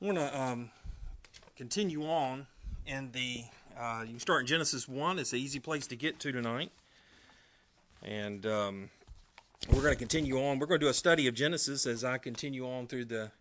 [0.00, 0.70] I want to um,
[1.56, 2.46] continue on
[2.86, 3.42] in the.
[3.76, 5.18] Uh, you start in Genesis 1.
[5.18, 6.70] It's an easy place to get to tonight.
[8.04, 8.90] And um,
[9.68, 10.60] we're going to continue on.
[10.60, 13.32] We're going to do a study of Genesis as I continue on through the.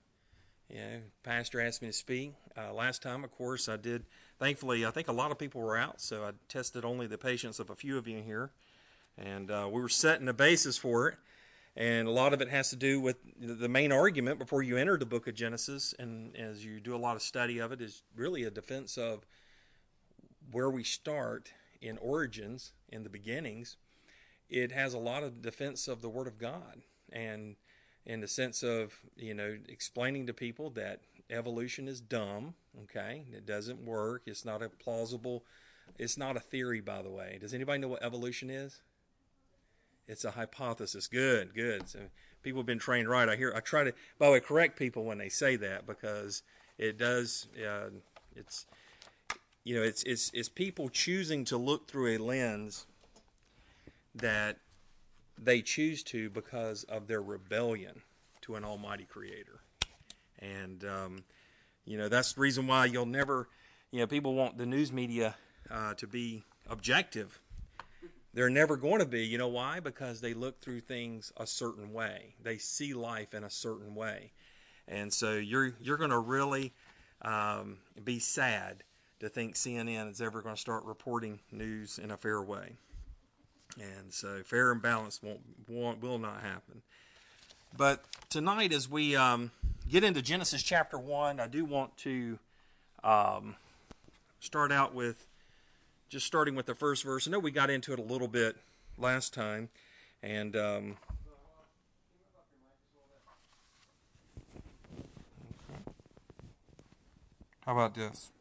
[0.67, 2.33] Yeah, Pastor asked me to speak.
[2.57, 4.05] Uh, last time, of course, I did.
[4.39, 7.59] Thankfully, I think a lot of people were out, so I tested only the patience
[7.59, 8.49] of a few of you here.
[9.15, 11.17] And uh, we were setting the basis for it
[11.77, 14.97] and a lot of it has to do with the main argument before you enter
[14.97, 18.01] the book of Genesis, and as you do a lot of study of it, is
[18.15, 19.27] really a defense of
[20.51, 23.77] where we start in origins, in the beginnings.
[24.49, 27.57] It has a lot of defense of the Word of God, and
[28.07, 32.55] in the sense of you know explaining to people that evolution is dumb.
[32.85, 34.23] Okay, it doesn't work.
[34.25, 35.45] It's not a plausible.
[35.99, 37.37] It's not a theory, by the way.
[37.39, 38.81] Does anybody know what evolution is?
[40.07, 41.07] It's a hypothesis.
[41.07, 41.89] Good, good.
[41.89, 41.99] So
[42.41, 43.27] people have been trained right.
[43.27, 43.53] I hear.
[43.55, 46.43] I try to, by the way, correct people when they say that because
[46.77, 47.47] it does.
[47.57, 47.89] Uh,
[48.35, 48.65] it's
[49.67, 52.85] you know, it's it's it's people choosing to look through a lens
[54.15, 54.59] that
[55.37, 58.01] they choose to because of their rebellion
[58.41, 59.59] to an Almighty Creator,
[60.39, 61.23] and um,
[61.83, 63.49] you know that's the reason why you'll never.
[63.91, 65.35] You know, people want the news media
[65.69, 67.39] uh, to be objective
[68.37, 69.25] they're never going to be.
[69.25, 69.79] You know why?
[69.79, 72.35] Because they look through things a certain way.
[72.39, 74.31] They see life in a certain way,
[74.87, 76.71] and so you're you're going to really
[77.23, 78.83] um, be sad
[79.21, 82.73] to think CNN is ever going to start reporting news in a fair way.
[83.79, 86.83] And so fair and balanced won't, won't will not happen.
[87.75, 89.49] But tonight, as we um,
[89.89, 92.37] get into Genesis chapter one, I do want to
[93.03, 93.55] um,
[94.39, 95.25] start out with
[96.09, 97.27] just starting with the first verse.
[97.27, 98.57] I know we got into it a little bit
[98.97, 99.69] last time,
[100.23, 100.97] and um,
[107.65, 108.31] how about this?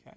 [0.00, 0.16] Okay.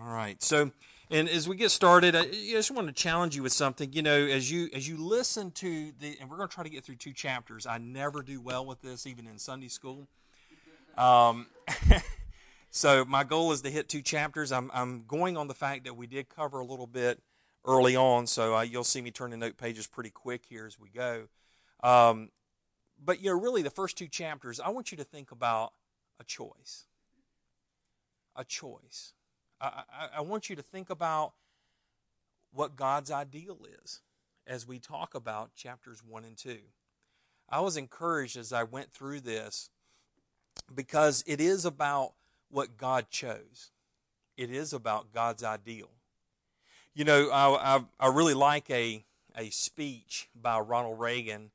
[0.00, 0.42] All right.
[0.42, 0.70] So,
[1.10, 3.92] and as we get started, I just want to challenge you with something.
[3.92, 6.70] You know, as you as you listen to the, and we're going to try to
[6.70, 7.66] get through two chapters.
[7.66, 10.08] I never do well with this, even in Sunday school.
[10.96, 11.46] Um,
[12.76, 14.50] So my goal is to hit two chapters.
[14.50, 17.22] I'm, I'm going on the fact that we did cover a little bit
[17.64, 20.76] early on, so uh, you'll see me turn the note pages pretty quick here as
[20.76, 21.28] we go.
[21.84, 22.30] Um,
[23.02, 25.72] but you know, really, the first two chapters, I want you to think about
[26.18, 26.86] a choice.
[28.34, 29.12] A choice.
[29.60, 31.34] I, I, I want you to think about
[32.52, 34.00] what God's ideal is
[34.48, 36.58] as we talk about chapters one and two.
[37.48, 39.70] I was encouraged as I went through this
[40.74, 42.14] because it is about
[42.50, 43.70] what God chose.
[44.36, 45.90] It is about God's ideal.
[46.94, 49.04] You know, I, I, I really like a,
[49.36, 51.50] a speech by Ronald Reagan.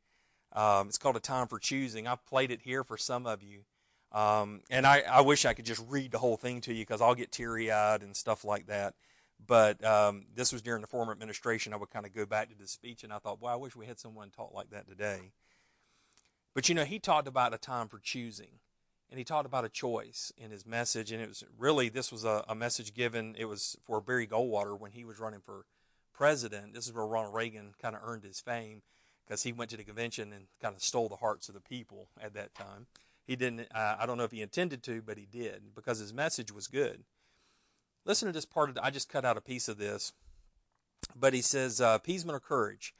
[0.53, 2.07] Um, it's called A Time for Choosing.
[2.07, 3.61] I've played it here for some of you.
[4.11, 7.01] Um, and I, I wish I could just read the whole thing to you because
[7.01, 8.95] I'll get teary eyed and stuff like that.
[9.45, 11.73] But um, this was during the former administration.
[11.73, 13.75] I would kind of go back to the speech and I thought, well, I wish
[13.75, 15.31] we had someone talk like that today.
[16.53, 18.59] But you know, he talked about a time for choosing
[19.09, 22.23] and he talked about a choice in his message and it was really this was
[22.23, 25.65] a, a, message given it was for barry goldwater when he was running for
[26.13, 26.73] president.
[26.73, 28.81] This is where ronald reagan kind of earned his fame
[29.25, 32.09] because he went to the convention and kind of stole the hearts of the people
[32.21, 32.87] at that time.
[33.25, 36.13] He didn't uh, i don't know if he intended to but he did because his
[36.13, 37.03] message was good.
[38.05, 40.13] Listen to this part of the, i just cut out a piece of this
[41.15, 42.93] but he says uh, appeasement or courage.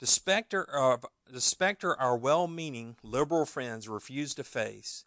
[0.00, 5.04] The specter of the specter our well-meaning liberal friends refuse to face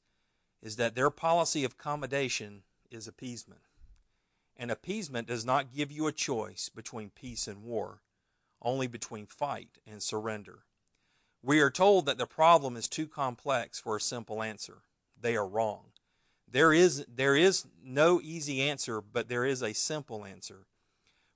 [0.66, 3.62] is that their policy of accommodation is appeasement.
[4.58, 8.02] And appeasement does not give you a choice between peace and war,
[8.64, 10.64] only between fight and surrender.
[11.44, 14.78] We are told that the problem is too complex for a simple answer.
[15.22, 15.92] They are wrong.
[16.52, 20.66] There is, there is no easy answer, but there is a simple answer.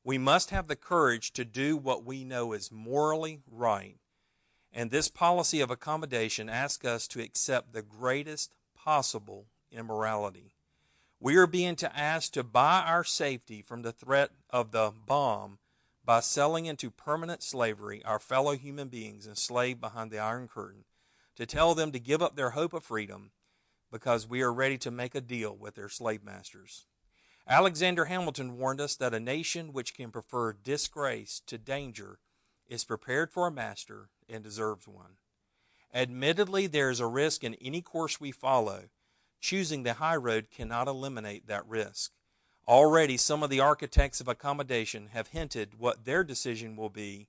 [0.03, 3.97] We must have the courage to do what we know is morally right.
[4.73, 8.54] And this policy of accommodation asks us to accept the greatest
[8.89, 10.56] possible immorality.
[11.19, 15.59] We are being to asked to buy our safety from the threat of the bomb
[16.03, 20.86] by selling into permanent slavery our fellow human beings enslaved behind the Iron Curtain,
[21.36, 23.30] to tell them to give up their hope of freedom
[23.91, 26.88] because we are ready to make a deal with their slave masters.
[27.47, 32.18] Alexander Hamilton warned us that a nation which can prefer disgrace to danger
[32.68, 35.18] is prepared for a master and deserves one.
[35.94, 38.89] Admittedly, there is a risk in any course we follow.
[39.41, 42.12] Choosing the high road cannot eliminate that risk.
[42.68, 47.27] Already, some of the architects of accommodation have hinted what their decision will be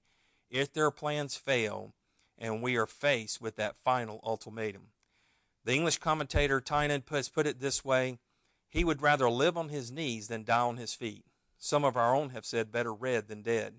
[0.50, 1.94] if their plans fail
[2.40, 4.88] and we are faced with that final ultimatum.
[5.64, 8.18] The English commentator Tynan has put it this way
[8.70, 11.24] He would rather live on his knees than die on his feet.
[11.58, 13.74] Some of our own have said better red than dead.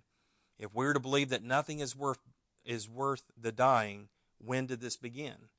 [0.59, 2.19] If we're to believe that nothing is worth,
[2.63, 4.09] is worth the dying,
[4.43, 5.49] when did this begin?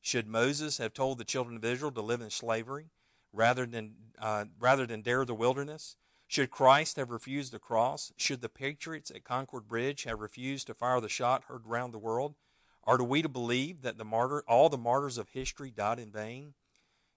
[0.00, 2.90] Should Moses have told the children of Israel to live in slavery
[3.32, 5.96] rather than, uh, rather than dare the wilderness?
[6.26, 8.12] Should Christ have refused the cross?
[8.16, 11.98] Should the patriots at Concord Bridge have refused to fire the shot heard round the
[11.98, 12.34] world?
[12.84, 16.54] Are we to believe that the martyr, all the martyrs of history died in vain?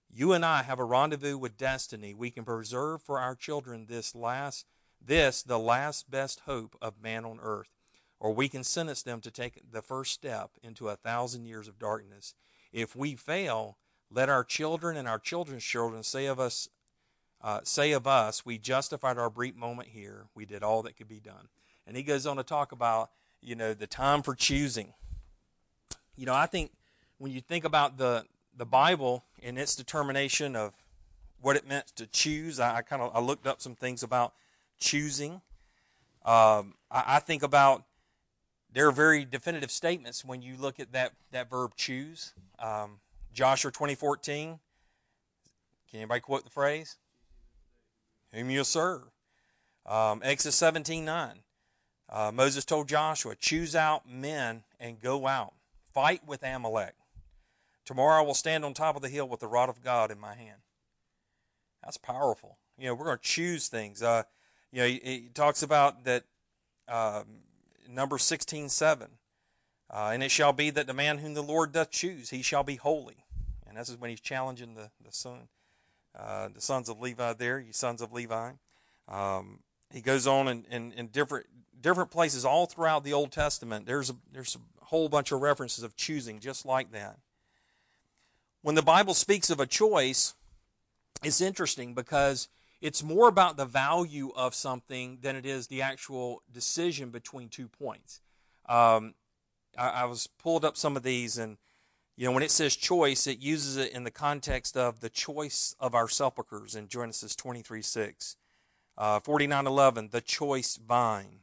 [0.08, 2.14] You and I have a rendezvous with destiny.
[2.14, 4.66] We can preserve for our children this last
[5.00, 7.75] this the last best hope of man on earth,
[8.18, 11.78] or we can sentence them to take the first step into a thousand years of
[11.78, 12.34] darkness.
[12.72, 13.76] If we fail,
[14.10, 16.68] let our children and our children's children say of us
[17.42, 20.24] uh, say of us, we justified our brief moment here.
[20.34, 21.48] We did all that could be done.
[21.86, 23.10] And he goes on to talk about,
[23.42, 24.94] you know, the time for choosing.
[26.16, 26.72] You know, I think
[27.18, 28.24] when you think about the
[28.56, 30.72] the Bible and its determination of
[31.40, 32.58] what it meant to choose.
[32.58, 34.32] I, I kind of I looked up some things about
[34.78, 35.42] choosing.
[36.24, 37.84] Um, I, I, think about
[38.76, 42.34] there are very definitive statements when you look at that that verb choose.
[42.58, 42.98] Um,
[43.32, 44.58] Joshua twenty fourteen.
[45.90, 46.96] Can anybody quote the phrase?
[48.34, 49.04] Whom you'll serve.
[49.86, 51.38] Um, Exodus seventeen nine.
[52.10, 55.54] Uh, Moses told Joshua, "Choose out men and go out,
[55.94, 56.96] fight with Amalek."
[57.86, 60.20] Tomorrow I will stand on top of the hill with the rod of God in
[60.20, 60.60] my hand.
[61.82, 62.58] That's powerful.
[62.76, 64.02] You know, we're going to choose things.
[64.02, 64.24] Uh,
[64.70, 66.24] you know, he, talks about that
[66.88, 67.24] um,
[67.88, 69.08] number 16, 7.
[69.88, 72.64] Uh, and it shall be that the man whom the Lord doth choose, he shall
[72.64, 73.24] be holy.
[73.66, 75.48] And this is when he's challenging the, the son,
[76.18, 78.52] uh, the sons of Levi there, you sons of Levi.
[79.08, 79.60] Um,
[79.92, 81.46] he goes on in, in, in, different
[81.80, 83.86] different places all throughout the Old Testament.
[83.86, 87.18] There's a, there's a whole bunch of references of choosing just like that
[88.66, 90.34] when the Bible speaks of a choice,
[91.22, 92.48] it's interesting because
[92.80, 97.68] it's more about the value of something than it is the actual decision between two
[97.68, 98.20] points.
[98.68, 99.14] Um,
[99.78, 101.56] I, I, was pulled up some of these, and
[102.16, 105.74] you know when it says choice, it uses it in the context of the choice
[105.80, 108.36] of our sepulchres in Genesis twenty three six,
[108.98, 111.40] uh, forty nine eleven, the choice vine,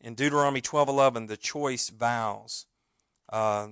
[0.00, 2.66] in Deuteronomy twelve eleven, the choice vows.
[3.32, 3.68] Uh,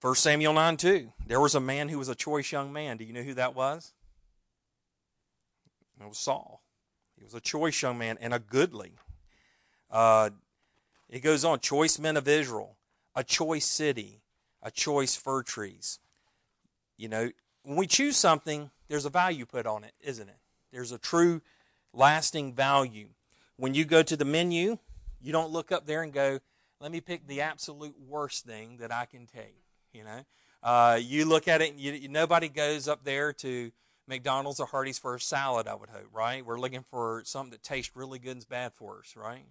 [0.00, 1.12] 1 Samuel 9 2.
[1.26, 2.98] There was a man who was a choice young man.
[2.98, 3.94] Do you know who that was?
[6.00, 6.62] It was Saul.
[7.16, 8.92] He was a choice young man and a goodly.
[9.90, 10.30] Uh,
[11.08, 12.76] it goes on choice men of Israel,
[13.14, 14.22] a choice city,
[14.62, 16.00] a choice fir trees.
[16.96, 17.30] You know,
[17.62, 20.38] when we choose something, there's a value put on it, isn't it?
[20.72, 21.40] There's a true,
[21.92, 23.08] lasting value.
[23.56, 24.78] When you go to the menu,
[25.20, 26.40] you don't look up there and go,
[26.80, 29.62] let me pick the absolute worst thing that I can take.
[29.92, 30.20] You know,
[30.62, 33.70] uh, you look at it, you, nobody goes up there to
[34.06, 35.66] McDonald's or Hardee's for a salad.
[35.66, 36.44] I would hope, right?
[36.44, 39.46] We're looking for something that tastes really good and's bad for us, right?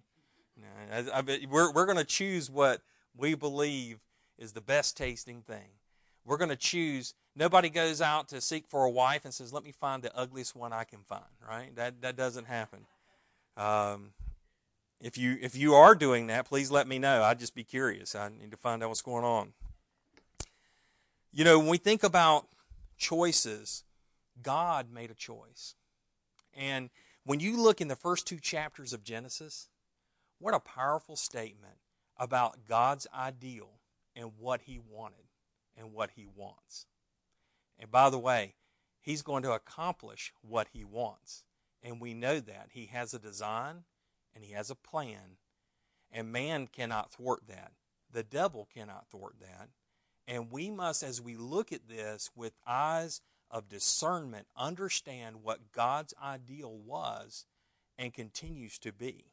[0.92, 2.80] I, I, we're we're going to choose what
[3.16, 3.98] we believe
[4.38, 5.78] is the best tasting thing.
[6.24, 7.14] We're going to choose.
[7.36, 10.54] Nobody goes out to seek for a wife and says, "Let me find the ugliest
[10.54, 11.74] one I can find." Right?
[11.74, 12.86] That that doesn't happen.
[13.56, 14.10] Um,
[15.00, 17.22] if you if you are doing that, please let me know.
[17.22, 18.14] I'd just be curious.
[18.14, 19.52] I need to find out what's going on.
[21.32, 22.46] You know, when we think about
[22.96, 23.82] choices,
[24.42, 25.74] God made a choice.
[26.54, 26.90] And
[27.24, 29.68] when you look in the first two chapters of Genesis,
[30.38, 31.76] what a powerful statement
[32.16, 33.80] about God's ideal
[34.14, 35.26] and what he wanted
[35.76, 36.86] and what he wants.
[37.78, 38.54] And by the way,
[39.00, 41.44] he's going to accomplish what he wants.
[41.82, 42.68] And we know that.
[42.72, 43.84] He has a design
[44.34, 45.38] and he has a plan.
[46.12, 47.72] And man cannot thwart that.
[48.12, 49.68] The devil cannot thwart that.
[50.26, 53.20] And we must, as we look at this with eyes
[53.54, 57.46] of discernment, understand what God's ideal was
[57.96, 59.26] and continues to be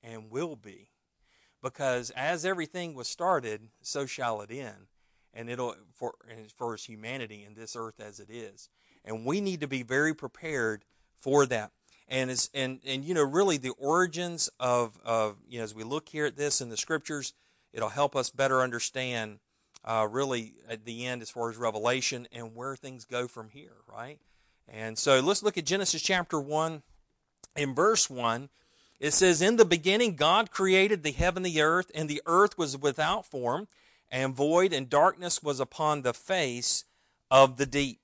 [0.00, 0.90] and will be.
[1.60, 4.86] Because as everything was started, so shall it end.
[5.34, 6.14] And it'll for
[6.54, 8.68] for his humanity in this earth as it is.
[9.04, 10.84] And we need to be very prepared
[11.16, 11.72] for that.
[12.06, 15.82] And as and and you know, really the origins of of you know, as we
[15.82, 17.34] look here at this in the scriptures,
[17.72, 19.40] it'll help us better understand
[19.84, 23.76] uh, really at the end as far as Revelation and where things go from here,
[23.86, 24.18] right?
[24.68, 26.82] And so let's look at Genesis chapter 1.
[27.56, 28.48] In verse 1,
[28.98, 32.56] it says, In the beginning, God created the heaven and the earth, and the earth
[32.56, 33.68] was without form
[34.10, 36.84] and void, and darkness was upon the face
[37.30, 38.00] of the deep.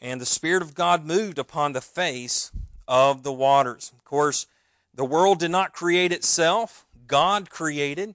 [0.00, 2.52] And the Spirit of God moved upon the face
[2.86, 3.92] of the waters.
[3.94, 4.46] Of course,
[4.94, 8.14] the world did not create itself, God created.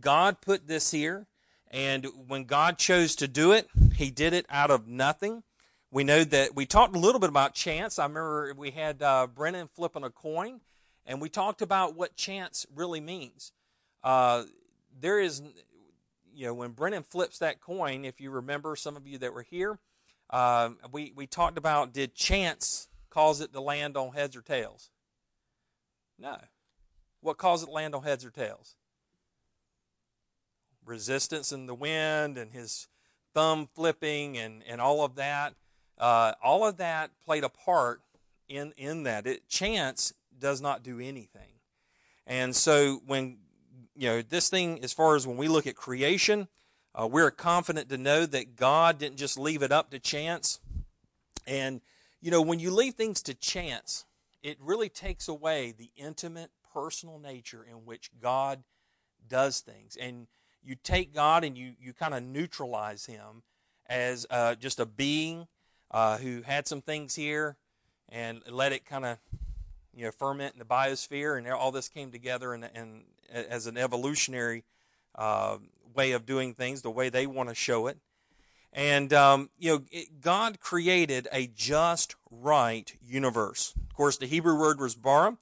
[0.00, 1.26] God put this here.
[1.70, 5.42] And when God chose to do it, He did it out of nothing.
[5.92, 7.98] We know that we talked a little bit about chance.
[7.98, 10.60] I remember we had uh, Brennan flipping a coin,
[11.04, 13.52] and we talked about what chance really means.
[14.02, 14.44] Uh,
[15.00, 15.42] there is,
[16.32, 19.42] you know, when Brennan flips that coin, if you remember, some of you that were
[19.42, 19.78] here,
[20.30, 24.90] uh, we, we talked about did chance cause it to land on heads or tails?
[26.18, 26.36] No.
[27.20, 28.76] What caused it to land on heads or tails?
[30.90, 32.88] Resistance in the wind and his
[33.32, 35.54] thumb flipping and, and all of that.
[35.96, 38.00] Uh, all of that played a part
[38.48, 39.24] in, in that.
[39.24, 41.60] It, chance does not do anything.
[42.26, 43.38] And so when,
[43.94, 46.48] you know, this thing, as far as when we look at creation,
[46.92, 50.58] uh, we're confident to know that God didn't just leave it up to chance.
[51.46, 51.80] And,
[52.20, 54.06] you know, when you leave things to chance,
[54.42, 58.64] it really takes away the intimate, personal nature in which God
[59.28, 59.96] does things.
[60.00, 60.26] And
[60.64, 63.42] you take God and you, you kind of neutralize him
[63.88, 65.48] as uh, just a being
[65.90, 67.56] uh, who had some things here
[68.08, 69.18] and let it kind of
[69.94, 73.76] you know ferment in the biosphere and all this came together and, and as an
[73.76, 74.64] evolutionary
[75.16, 75.58] uh,
[75.94, 77.98] way of doing things the way they want to show it.
[78.72, 83.74] And um, you know it, god created a just right universe.
[83.76, 85.36] Of course the hebrew word was bara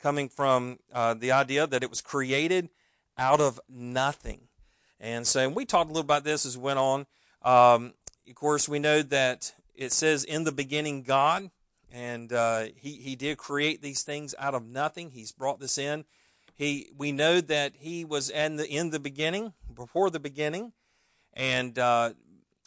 [0.00, 2.70] coming from uh, the idea that it was created
[3.16, 4.48] out of nothing
[5.02, 7.06] and so we talked a little about this as we went on
[7.42, 7.92] um,
[8.26, 11.50] of course we know that it says in the beginning god
[11.92, 15.10] and uh, he he did create these things out of nothing.
[15.10, 16.04] He's brought this in.
[16.54, 20.72] He we know that he was in the in the beginning, before the beginning,
[21.34, 22.14] and uh,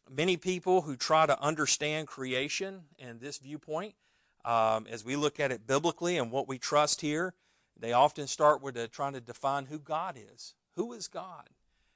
[0.09, 3.95] many people who try to understand creation and this viewpoint,
[4.43, 7.33] um, as we look at it biblically and what we trust here,
[7.77, 10.53] they often start with uh, trying to define who God is.
[10.75, 11.49] Who is God?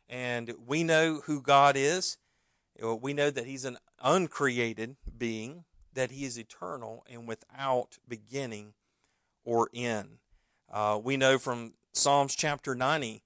[0.10, 2.18] And we know who God is.
[2.82, 8.74] We know that He's an uncreated being that he is eternal and without beginning
[9.44, 10.20] or end.
[10.72, 13.22] Uh, we know from Psalms chapter 90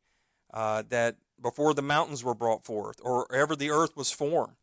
[0.53, 4.55] uh, that before the mountains were brought forth, or ever the earth was formed,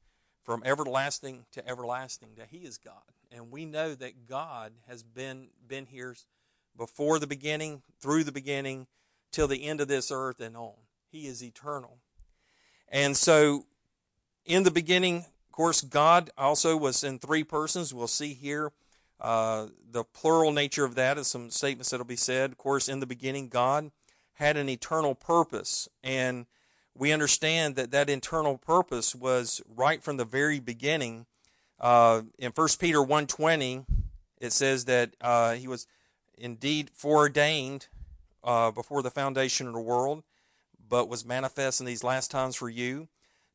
[0.42, 3.02] from everlasting to everlasting, that He is God.
[3.30, 6.16] And we know that God has been, been here
[6.76, 8.86] before the beginning, through the beginning,
[9.30, 10.74] till the end of this earth and on.
[11.10, 11.98] He is eternal.
[12.90, 13.66] And so,
[14.44, 17.94] in the beginning, of course, God also was in three persons.
[17.94, 18.72] We'll see here
[19.20, 22.52] uh, the plural nature of that is some statements that'll be said.
[22.52, 23.90] Of course, in the beginning, God
[24.34, 26.46] had an eternal purpose, and
[26.94, 31.26] we understand that that eternal purpose was right from the very beginning.
[31.78, 33.84] Uh, in 1 Peter 1.20,
[34.40, 35.86] it says that uh, he was
[36.36, 37.88] indeed foreordained
[38.42, 40.22] uh, before the foundation of the world,
[40.90, 43.08] but was manifest in these last times for you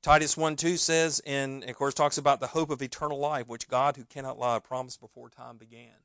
[0.06, 3.68] Titus 1 2 says, and of course talks about the hope of eternal life, which
[3.68, 5.96] God, who cannot lie, promised before time began.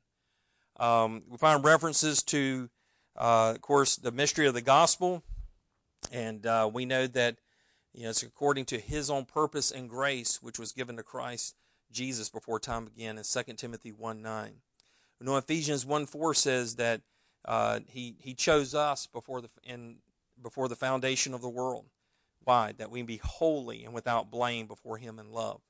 [0.79, 2.71] Um, we find references to,
[3.15, 5.21] uh, of course, the mystery of the gospel,
[6.11, 7.37] and uh, we know that
[7.93, 11.55] you know, it's according to his own purpose and grace, which was given to Christ
[11.91, 14.53] Jesus before time began in 2 Timothy 1 9.
[15.19, 17.01] We know Ephesians 1 4 says that
[17.45, 19.97] uh, he, he chose us before the, in,
[20.41, 21.85] before the foundation of the world.
[22.43, 22.73] Why?
[22.77, 25.61] That we be holy and without blame before Him in love.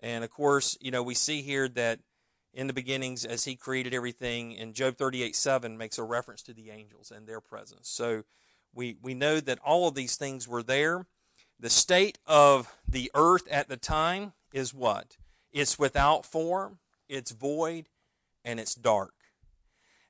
[0.00, 2.00] And of course, you know, we see here that
[2.52, 6.54] in the beginnings, as He created everything, and Job 38 7 makes a reference to
[6.54, 7.88] the angels and their presence.
[7.88, 8.24] So
[8.74, 11.06] we, we know that all of these things were there.
[11.58, 15.16] The state of the earth at the time is what?
[15.52, 16.78] It's without form,
[17.08, 17.88] it's void,
[18.44, 19.14] and it's dark.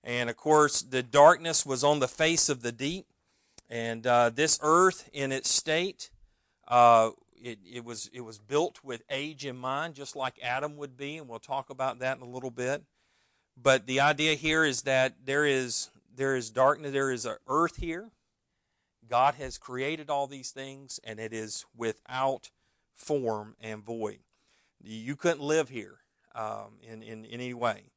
[0.03, 3.07] And of course, the darkness was on the face of the deep.
[3.69, 6.11] And uh, this earth, in its state,
[6.69, 10.97] uh, it, it, was it was built with age in mind, just like Adam would
[10.97, 12.83] be, and we'll talk about that in a little bit.
[13.61, 17.77] But the idea here is that there is there is darkness, there is an earth
[17.77, 18.11] here.
[19.09, 22.51] God has created all these things, and it is without
[22.95, 24.19] form and void.
[24.83, 25.99] You couldn't live here
[26.35, 27.93] um, in, in, any way.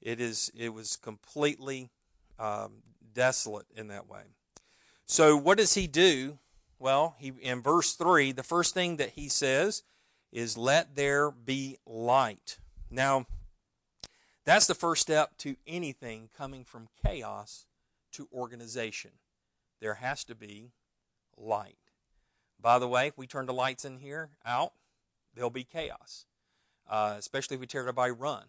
[0.00, 1.90] It is it was completely
[2.38, 4.22] um, desolate in that way.
[5.10, 6.38] So what does he do?
[6.78, 9.82] Well, he in verse 3, the first thing that he says
[10.30, 12.60] is let there be light.
[12.92, 13.26] Now,
[14.44, 17.66] that's the first step to anything coming from chaos
[18.12, 19.10] to organization.
[19.80, 20.70] There has to be
[21.36, 21.90] light.
[22.60, 24.74] By the way, if we turn the lights in here out,
[25.34, 26.24] there'll be chaos.
[26.88, 28.44] Uh, especially if we tear everybody run.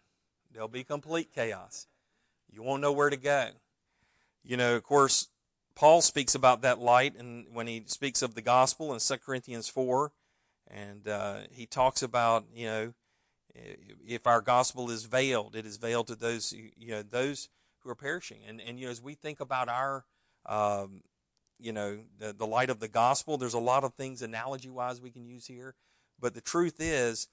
[0.54, 1.88] There'll be complete chaos.
[2.52, 3.50] You won't know where to go.
[4.44, 5.30] You know, of course,
[5.76, 9.68] Paul speaks about that light and when he speaks of the gospel in 2 Corinthians
[9.68, 10.12] 4
[10.68, 12.94] and uh, he talks about you know
[14.08, 17.50] If our gospel is veiled, it is veiled to those you know those
[17.80, 18.40] who are perishing.
[18.48, 20.06] And and you know as we think about our
[20.46, 21.04] um,
[21.60, 25.02] you know the, the light of the gospel, there's a lot of things analogy wise
[25.02, 25.76] we can use here.
[26.20, 27.28] But the truth is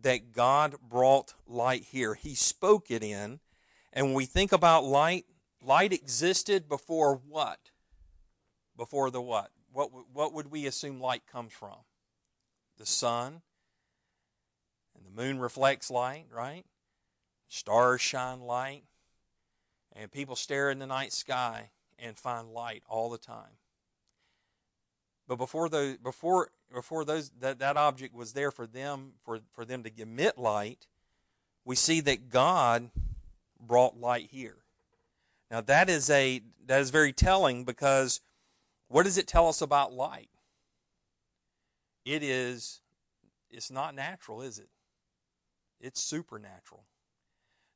[0.00, 2.14] that God brought light here.
[2.14, 3.40] He spoke it in.
[3.92, 5.24] And when we think about light,
[5.62, 7.70] light existed before what?
[8.76, 9.50] Before the what?
[9.72, 11.76] What, what would we assume light comes from?
[12.78, 13.42] The sun.
[14.94, 16.64] And the moon reflects light, right?
[17.48, 18.84] Stars shine light.
[19.94, 23.58] And people stare in the night sky and find light all the time.
[25.26, 29.64] But before the before before those that, that object was there for them for, for
[29.64, 30.86] them to emit light,
[31.64, 32.90] we see that God
[33.60, 34.56] brought light here.
[35.50, 38.20] Now that is a that is very telling because
[38.88, 40.30] what does it tell us about light?
[42.04, 42.80] It is
[43.50, 44.68] it's not natural, is it?
[45.80, 46.84] It's supernatural.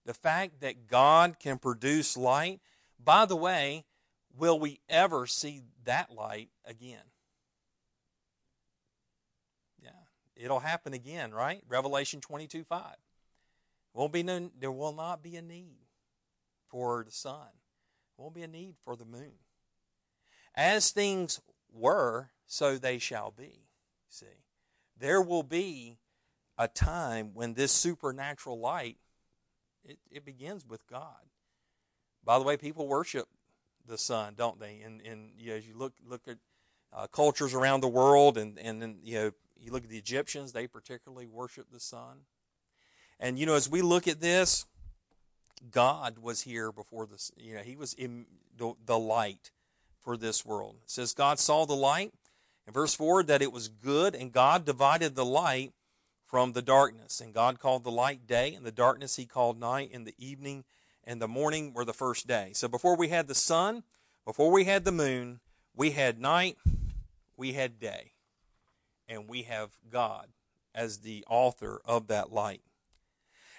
[0.05, 2.61] The fact that God can produce light,
[3.03, 3.85] by the way,
[4.37, 7.05] will we ever see that light again?
[9.83, 9.91] Yeah,
[10.37, 11.63] it'll happen again, right?
[11.69, 12.83] Revelation 22 5.
[13.95, 15.87] Won't be no, there will not be a need
[16.69, 17.49] for the sun.
[18.23, 19.33] Won't be a need for the moon.
[20.55, 21.41] As things
[21.75, 23.67] were, so they shall be.
[24.09, 24.27] See,
[24.97, 25.99] there will be
[26.57, 28.99] a time when this supernatural light
[29.85, 31.27] it, it begins with God.
[32.23, 33.27] By the way, people worship
[33.89, 34.83] the sun, don't they?
[34.85, 36.37] And and you know, as you look look at
[36.93, 40.53] uh, cultures around the world, and and then you know you look at the Egyptians,
[40.53, 42.19] they particularly worship the sun.
[43.19, 44.65] And you know, as we look at this,
[45.71, 47.31] God was here before this.
[47.37, 49.51] You know, He was in the, the light
[50.01, 50.77] for this world.
[50.83, 52.13] It says God saw the light
[52.67, 55.73] in verse four that it was good, and God divided the light
[56.27, 57.21] from the darkness.
[57.21, 60.65] And God called the light day, and the darkness He called night, and the evening
[61.05, 62.51] and the morning were the first day.
[62.55, 63.83] So before we had the sun,
[64.25, 65.41] before we had the moon,
[65.75, 66.57] we had night,
[67.37, 68.13] we had day,
[69.09, 70.29] and we have God
[70.75, 72.63] as the author of that light.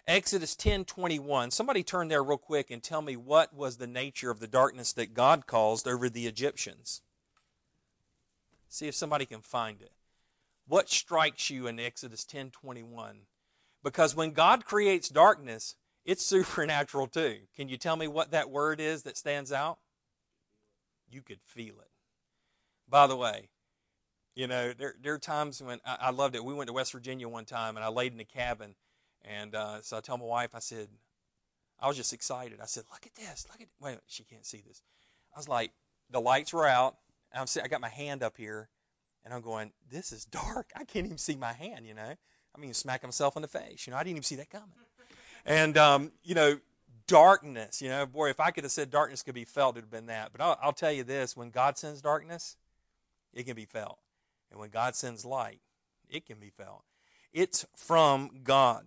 [0.05, 1.49] Exodus 10:21.
[1.51, 4.91] Somebody turn there real quick and tell me what was the nature of the darkness
[4.93, 7.01] that God caused over the Egyptians.
[8.67, 9.93] See if somebody can find it.
[10.67, 13.27] What strikes you in Exodus 10:21?
[13.81, 17.47] Because when God creates darkness, it's supernatural too.
[17.55, 19.79] Can you tell me what that word is that stands out?
[21.09, 21.91] You could feel it.
[22.89, 23.49] By the way,
[24.35, 26.43] you know, there, there are times when I, I loved it.
[26.43, 28.75] We went to West Virginia one time and I laid in a cabin.
[29.23, 30.89] And uh, so I tell my wife, I said,
[31.79, 32.59] I was just excited.
[32.61, 33.45] I said, look at this.
[33.49, 34.81] Look at Wait, she can't see this.
[35.35, 35.71] I was like,
[36.09, 36.97] the lights were out.
[37.31, 38.69] And I'm sitting, I got my hand up here
[39.25, 40.71] and I'm going, this is dark.
[40.75, 42.13] I can't even see my hand, you know.
[42.55, 43.87] I mean, smacking myself in the face.
[43.87, 44.69] You know, I didn't even see that coming.
[45.45, 46.59] And, um, you know,
[47.07, 49.83] darkness, you know, boy, if I could have said darkness could be felt, it would
[49.85, 50.31] have been that.
[50.31, 52.55] But I'll, I'll tell you this when God sends darkness,
[53.33, 53.99] it can be felt.
[54.51, 55.61] And when God sends light,
[56.09, 56.83] it can be felt.
[57.33, 58.85] It's from God.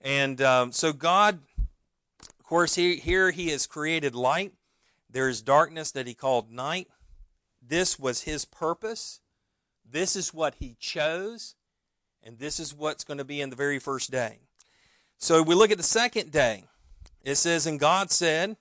[0.00, 1.40] And um, so, God,
[2.20, 4.52] of course, he, here He has created light.
[5.10, 6.88] There is darkness that He called night.
[7.60, 9.20] This was His purpose.
[9.88, 11.54] This is what He chose.
[12.22, 14.40] And this is what's going to be in the very first day.
[15.18, 16.64] So we look at the second day.
[17.22, 18.56] It says, And God said,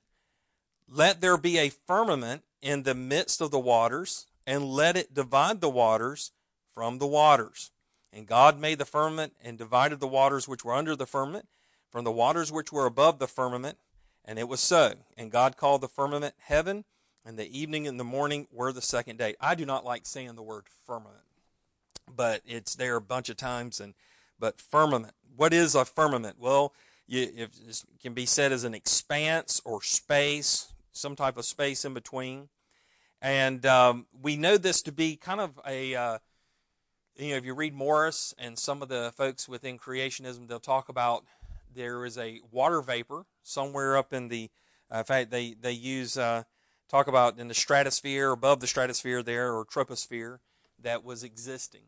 [0.89, 5.61] Let there be a firmament in the midst of the waters, and let it divide
[5.61, 6.31] the waters
[6.73, 7.71] from the waters.
[8.13, 11.47] And God made the firmament and divided the waters which were under the firmament
[11.89, 13.77] from the waters which were above the firmament.
[14.25, 14.93] And it was so.
[15.17, 16.83] And God called the firmament heaven,
[17.25, 19.35] and the evening and the morning were the second day.
[19.39, 21.23] I do not like saying the word firmament,
[22.13, 23.79] but it's there a bunch of times.
[23.79, 23.93] And
[24.39, 26.37] but firmament what is a firmament?
[26.39, 26.73] Well,
[27.05, 31.93] you, it can be said as an expanse or space, some type of space in
[31.93, 32.49] between.
[33.21, 36.17] And um, we know this to be kind of a, uh,
[37.17, 40.89] you know, if you read Morris and some of the folks within creationism, they'll talk
[40.89, 41.25] about
[41.73, 44.49] there is a water vapor somewhere up in the,
[44.93, 46.43] uh, in fact, they, they use, uh,
[46.89, 50.39] talk about in the stratosphere, above the stratosphere there, or troposphere,
[50.81, 51.81] that was existing.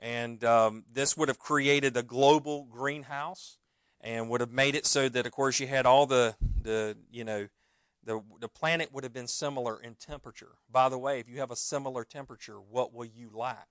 [0.00, 3.58] And um, this would have created a global greenhouse
[4.00, 7.24] and would have made it so that, of course, you had all the, the you
[7.24, 7.48] know,
[8.04, 10.56] the, the planet would have been similar in temperature.
[10.70, 13.68] By the way, if you have a similar temperature, what will you lack?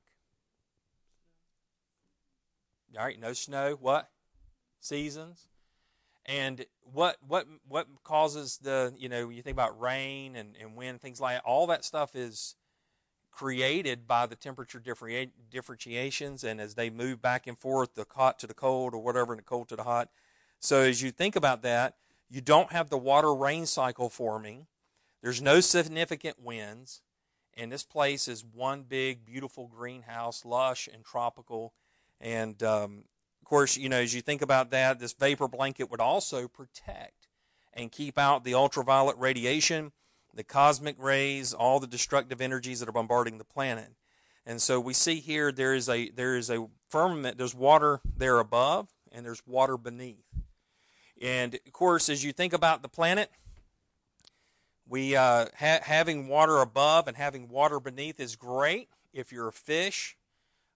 [2.98, 3.78] All right, no snow.
[3.80, 4.10] What?
[4.80, 5.48] Seasons.
[6.26, 11.02] And what what what causes the you know you think about rain and, and wind
[11.02, 12.56] things like that, all that stuff is
[13.32, 14.82] created by the temperature
[15.52, 19.34] differentiations and as they move back and forth, the hot to the cold or whatever,
[19.34, 20.10] and the cold to the hot.
[20.60, 21.96] So as you think about that,
[22.30, 24.68] you don't have the water rain cycle forming.
[25.22, 27.02] There's no significant winds.
[27.56, 31.74] And this place is one big, beautiful greenhouse, lush and tropical.
[32.24, 33.04] And um,
[33.42, 37.28] of course, you know, as you think about that, this vapor blanket would also protect
[37.74, 39.92] and keep out the ultraviolet radiation
[40.34, 43.90] the cosmic rays, all the destructive energies that are bombarding the planet.
[44.46, 48.40] And so we see here there is a there is a firmament, there's water there
[48.40, 50.26] above, and there's water beneath.
[51.22, 53.30] And of course, as you think about the planet,
[54.88, 59.54] we uh, ha- having water above and having water beneath is great if you're a
[59.54, 60.18] fish.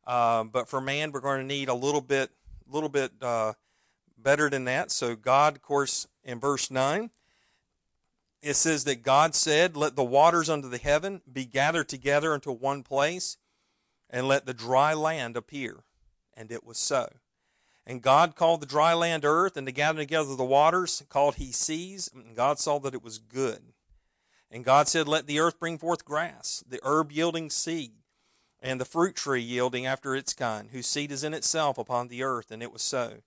[0.07, 2.31] Um, but for man, we're going to need a little bit,
[2.65, 3.53] little bit uh,
[4.17, 4.89] better than that.
[4.89, 7.11] So God, of course, in verse nine,
[8.41, 12.51] it says that God said, Let the waters under the heaven be gathered together into
[12.51, 13.37] one place,
[14.09, 15.83] and let the dry land appear.
[16.35, 17.09] And it was so.
[17.85, 21.51] And God called the dry land earth, and the gathering together the waters called he
[21.51, 22.09] seas.
[22.13, 23.61] And God saw that it was good.
[24.49, 27.91] And God said, Let the earth bring forth grass, the herb yielding seed,
[28.67, 32.21] and the fruit tree yielding after its kind, whose seed is in itself upon the
[32.21, 32.51] earth.
[32.51, 33.19] And it was so.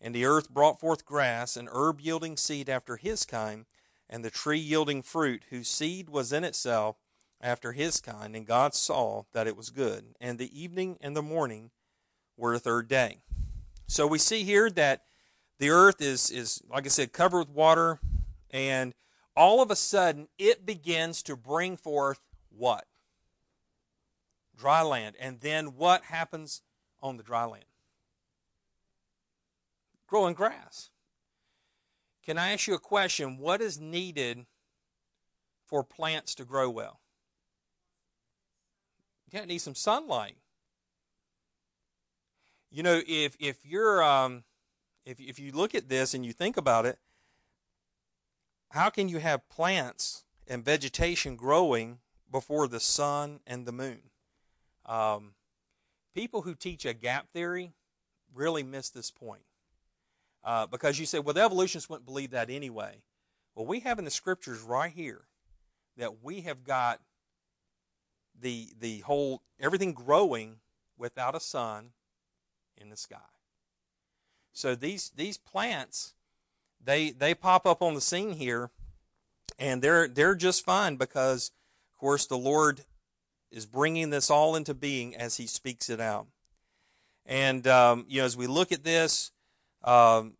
[0.00, 3.66] And the earth brought forth grass, and herb yielding seed after his kind
[4.10, 6.96] and the tree yielding fruit, whose seed was in itself
[7.40, 8.34] after his kind.
[8.34, 10.16] And God saw that it was good.
[10.20, 11.70] And the evening and the morning
[12.36, 13.18] were the third day.
[13.86, 15.02] So we see here that
[15.60, 18.00] the earth is, is like I said, covered with water,
[18.50, 18.94] and
[19.36, 22.18] all of a sudden it begins to bring forth
[22.50, 22.87] what?
[24.58, 25.16] Dry land.
[25.20, 26.62] And then what happens
[27.00, 27.64] on the dry land?
[30.06, 30.90] Growing grass.
[32.24, 33.38] Can I ask you a question?
[33.38, 34.46] What is needed
[35.64, 37.00] for plants to grow well?
[39.30, 40.36] Yeah, it needs some sunlight.
[42.70, 44.44] You know, if if you're um,
[45.04, 46.98] if if you look at this and you think about it,
[48.70, 51.98] how can you have plants and vegetation growing
[52.30, 54.00] before the sun and the moon?
[54.88, 55.34] Um,
[56.14, 57.72] people who teach a gap theory
[58.34, 59.42] really miss this point.
[60.42, 63.02] Uh, because you say, well, the evolutionists wouldn't believe that anyway.
[63.54, 65.22] Well, we have in the scriptures right here
[65.96, 67.00] that we have got
[68.40, 70.56] the the whole everything growing
[70.96, 71.90] without a sun
[72.76, 73.16] in the sky.
[74.52, 76.14] So these these plants
[76.82, 78.70] they they pop up on the scene here
[79.58, 81.50] and they're they're just fine because
[81.92, 82.82] of course the Lord
[83.50, 86.26] is bringing this all into being as he speaks it out.
[87.26, 89.32] And um, you know as we look at this
[89.84, 90.34] um,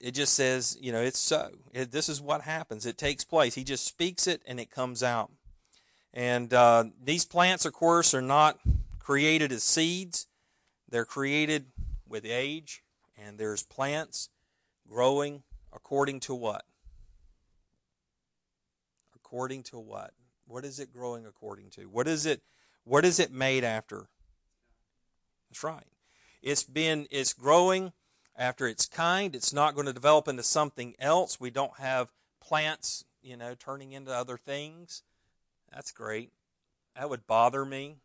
[0.00, 1.50] it just says, you know, it's so.
[1.72, 2.86] It, this is what happens.
[2.86, 3.54] It takes place.
[3.54, 5.30] He just speaks it and it comes out.
[6.14, 8.58] And uh, these plants, of course, are not
[8.98, 10.26] created as seeds.
[10.88, 11.66] They're created
[12.08, 12.82] with age,
[13.16, 14.28] and there's plants
[14.88, 16.64] growing according to what?
[19.14, 20.12] According to what?
[20.50, 21.84] What is it growing according to?
[21.84, 22.42] What is it?
[22.82, 24.08] What is it made after?
[25.48, 25.86] That's right.
[26.42, 27.06] It's been.
[27.08, 27.92] It's growing
[28.36, 29.36] after its kind.
[29.36, 31.38] It's not going to develop into something else.
[31.38, 32.10] We don't have
[32.40, 35.04] plants, you know, turning into other things.
[35.72, 36.32] That's great.
[36.96, 37.98] That would bother me.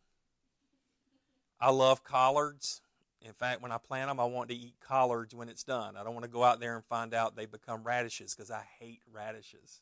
[1.60, 2.82] I love collards.
[3.22, 5.98] In fact, when I plant them, I want to eat collards when it's done.
[5.98, 8.64] I don't want to go out there and find out they become radishes because I
[8.80, 9.82] hate radishes.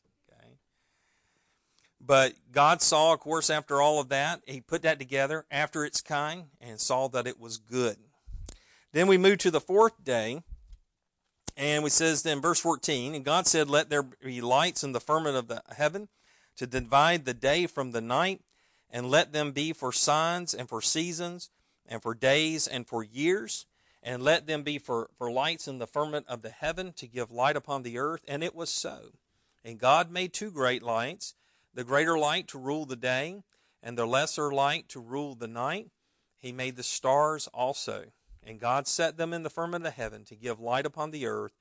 [2.00, 6.00] But God saw, of course, after all of that, He put that together after its
[6.00, 7.96] kind and saw that it was good.
[8.92, 10.42] Then we move to the fourth day,
[11.56, 15.00] and we says then verse 14, and God said, Let there be lights in the
[15.00, 16.08] firmament of the heaven
[16.56, 18.40] to divide the day from the night,
[18.90, 21.50] and let them be for signs and for seasons
[21.86, 23.66] and for days and for years,
[24.02, 27.30] and let them be for, for lights in the firmament of the heaven to give
[27.30, 28.20] light upon the earth.
[28.28, 29.12] And it was so.
[29.64, 31.34] And God made two great lights,
[31.74, 33.42] the greater light to rule the day,
[33.82, 35.90] and the lesser light to rule the night.
[36.36, 38.06] He made the stars also
[38.46, 41.52] and God set them in the firmament of heaven to give light upon the earth,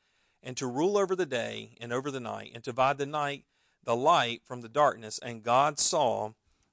[0.41, 3.45] and to rule over the day and over the night, and to divide the night,
[3.83, 5.19] the light from the darkness.
[5.19, 6.31] And God saw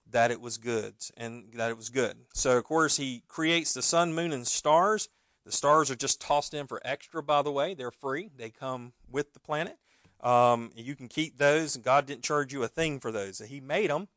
[0.08, 2.16] that it was good, and that it was good.
[2.34, 5.08] So, of course, He creates the sun, moon, and stars.
[5.46, 7.74] The stars are just tossed in for extra, by the way.
[7.74, 9.78] They're free, they come with the planet.
[10.22, 13.38] Um, you can keep those, and God didn't charge you a thing for those.
[13.38, 14.08] He made them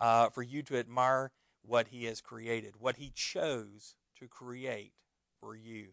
[0.00, 1.30] uh, for you to admire
[1.62, 4.92] what He has created, what He chose to create
[5.40, 5.88] for you.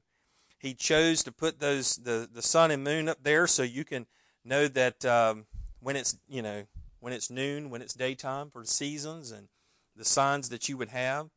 [0.58, 4.06] He chose to put those the, the sun and moon up there so you can
[4.44, 5.46] know that um,
[5.80, 6.66] when it's you know
[7.00, 9.48] when it's noon, when it's daytime for the seasons, and
[9.96, 11.30] the signs that you would have.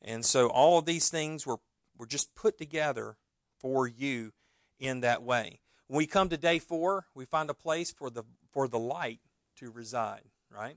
[0.00, 1.58] And so all of these things were,
[1.96, 3.16] were just put together
[3.60, 4.32] for you
[4.80, 5.60] in that way.
[5.88, 9.20] When we come to day four, we find a place for the, for the light
[9.56, 10.76] to reside, right?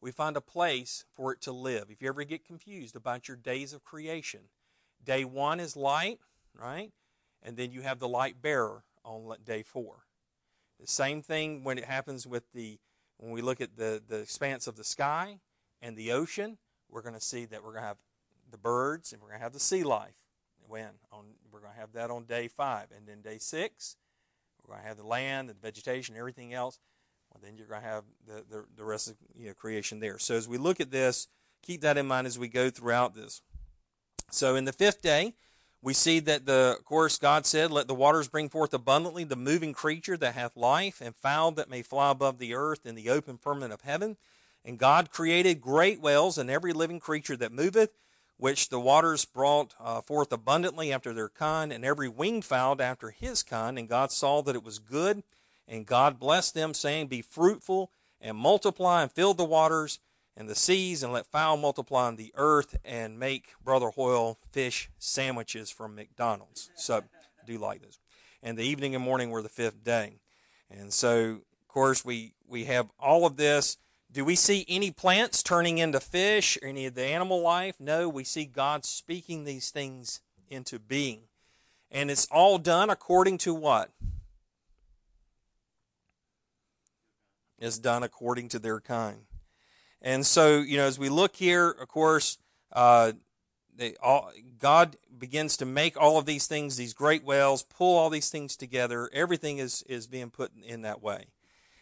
[0.00, 1.86] We find a place for it to live.
[1.90, 4.40] If you ever get confused about your days of creation,
[5.02, 6.18] day one is light,
[6.54, 6.92] right?
[7.42, 10.06] And then you have the light bearer on day four.
[10.80, 12.78] The same thing when it happens with the
[13.18, 15.38] when we look at the, the expanse of the sky
[15.80, 16.58] and the ocean,
[16.90, 17.96] we're going to see that we're going to have
[18.50, 20.16] the birds and we're going to have the sea life.
[20.68, 23.96] When on we're going to have that on day five, and then day six,
[24.66, 26.78] we're going to have the land, the vegetation, everything else.
[27.32, 30.18] Well, then you're going to have the, the, the rest of you know, creation there.
[30.18, 31.28] So as we look at this,
[31.62, 33.42] keep that in mind as we go throughout this.
[34.30, 35.34] So in the fifth day,
[35.82, 39.36] we see that the of course God said, Let the waters bring forth abundantly the
[39.36, 43.10] moving creature that hath life, and fowl that may fly above the earth in the
[43.10, 44.16] open firmament of heaven.
[44.64, 47.90] And God created great whales and every living creature that moveth,
[48.38, 53.10] which the waters brought uh, forth abundantly after their kind, and every winged fowl after
[53.10, 53.78] his kind.
[53.78, 55.22] And God saw that it was good,
[55.66, 60.00] and God blessed them, saying, Be fruitful and multiply and fill the waters
[60.36, 64.90] and the seas, and let fowl multiply on the earth, and make Brother Hoyle fish
[64.98, 66.70] sandwiches from McDonald's.
[66.74, 67.98] So I do like this.
[68.42, 70.18] And the evening and morning were the fifth day.
[70.70, 73.78] And so, of course, we, we have all of this.
[74.10, 77.76] Do we see any plants turning into fish or any of the animal life?
[77.78, 81.22] No, we see God speaking these things into being.
[81.90, 83.90] And it's all done according to what?
[87.58, 89.22] It's done according to their kind.
[90.02, 92.38] And so, you know, as we look here, of course,
[92.72, 93.12] uh,
[93.74, 98.10] they all, God begins to make all of these things, these great whales, pull all
[98.10, 99.10] these things together.
[99.12, 101.26] Everything is, is being put in that way.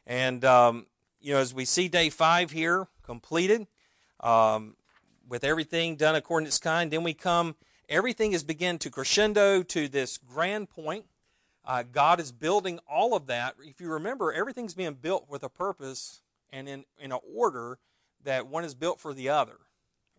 [0.07, 0.87] And, um,
[1.25, 3.67] you know, as we see day five here completed,
[4.21, 4.77] um,
[5.27, 7.57] with everything done according to its kind, then we come,
[7.89, 11.07] everything is begin to crescendo to this grand point.
[11.65, 13.55] Uh, God is building all of that.
[13.61, 16.21] If you remember, everything's being built with a purpose
[16.53, 17.79] and in, in an order
[18.23, 19.57] that one is built for the other.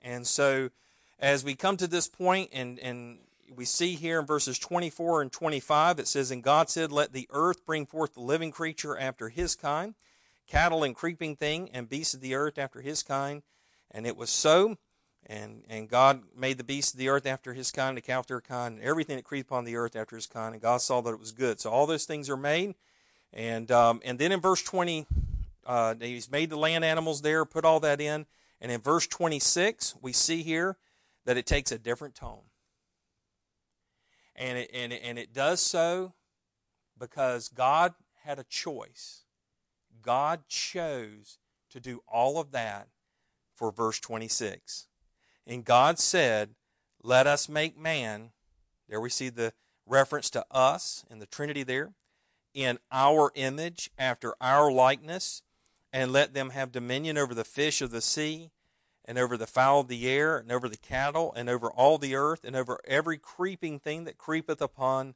[0.02, 0.72] And so
[1.20, 3.20] as we come to this point and, and
[3.56, 7.28] we see here in verses 24 and 25, it says, And God said, Let the
[7.30, 9.94] earth bring forth the living creature after his kind,
[10.48, 13.44] cattle and creeping thing, and beasts of the earth after his kind.
[13.92, 14.78] And it was so.
[15.28, 18.36] And, and God made the beasts of the earth after his kind, the cow after
[18.36, 20.54] her kind, and everything that creepeth upon the earth after his kind.
[20.54, 21.60] And God saw that it was good.
[21.60, 22.76] So all those things are made.
[23.34, 25.08] And, um, and then in verse 20,
[25.66, 28.28] uh, he's made the land animals there, put all that in.
[28.62, 30.78] And in verse 26, we see here
[31.26, 32.44] that it takes a different tone.
[34.36, 36.14] And it, and it, and it does so
[37.00, 39.25] because God had a choice.
[40.06, 41.40] God chose
[41.72, 42.90] to do all of that
[43.56, 44.88] for verse 26.
[45.48, 46.52] And God said,
[47.02, 48.30] Let us make man.
[48.88, 49.52] There we see the
[49.88, 51.94] reference to us and the Trinity there.
[52.54, 55.42] In our image, after our likeness,
[55.92, 58.52] and let them have dominion over the fish of the sea,
[59.06, 62.16] and over the fowl of the air, and over the cattle, and over all the
[62.16, 65.16] earth, and over every creeping thing that creepeth upon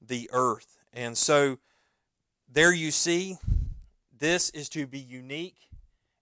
[0.00, 0.78] the earth.
[0.92, 1.58] And so
[2.50, 3.36] there you see,
[4.22, 5.68] this is to be unique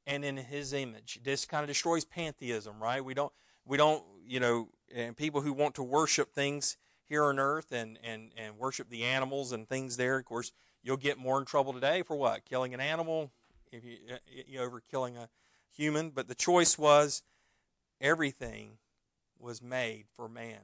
[0.06, 1.20] and in his image.
[1.22, 3.04] This kind of destroys pantheism, right?
[3.04, 3.30] We don't
[3.66, 7.98] we don't, you know, and people who want to worship things here on earth and,
[8.02, 10.50] and, and worship the animals and things there, of course,
[10.82, 12.46] you'll get more in trouble today for what?
[12.46, 13.32] Killing an animal,
[13.70, 15.28] if you, uh, you over killing a
[15.76, 17.22] human, but the choice was
[18.00, 18.78] everything
[19.38, 20.60] was made for man.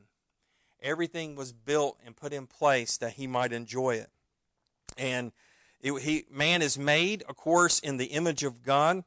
[0.81, 4.11] Everything was built and put in place that he might enjoy it.
[4.97, 5.33] And
[5.81, 9.05] it, he, man is made, of course, in the image of God.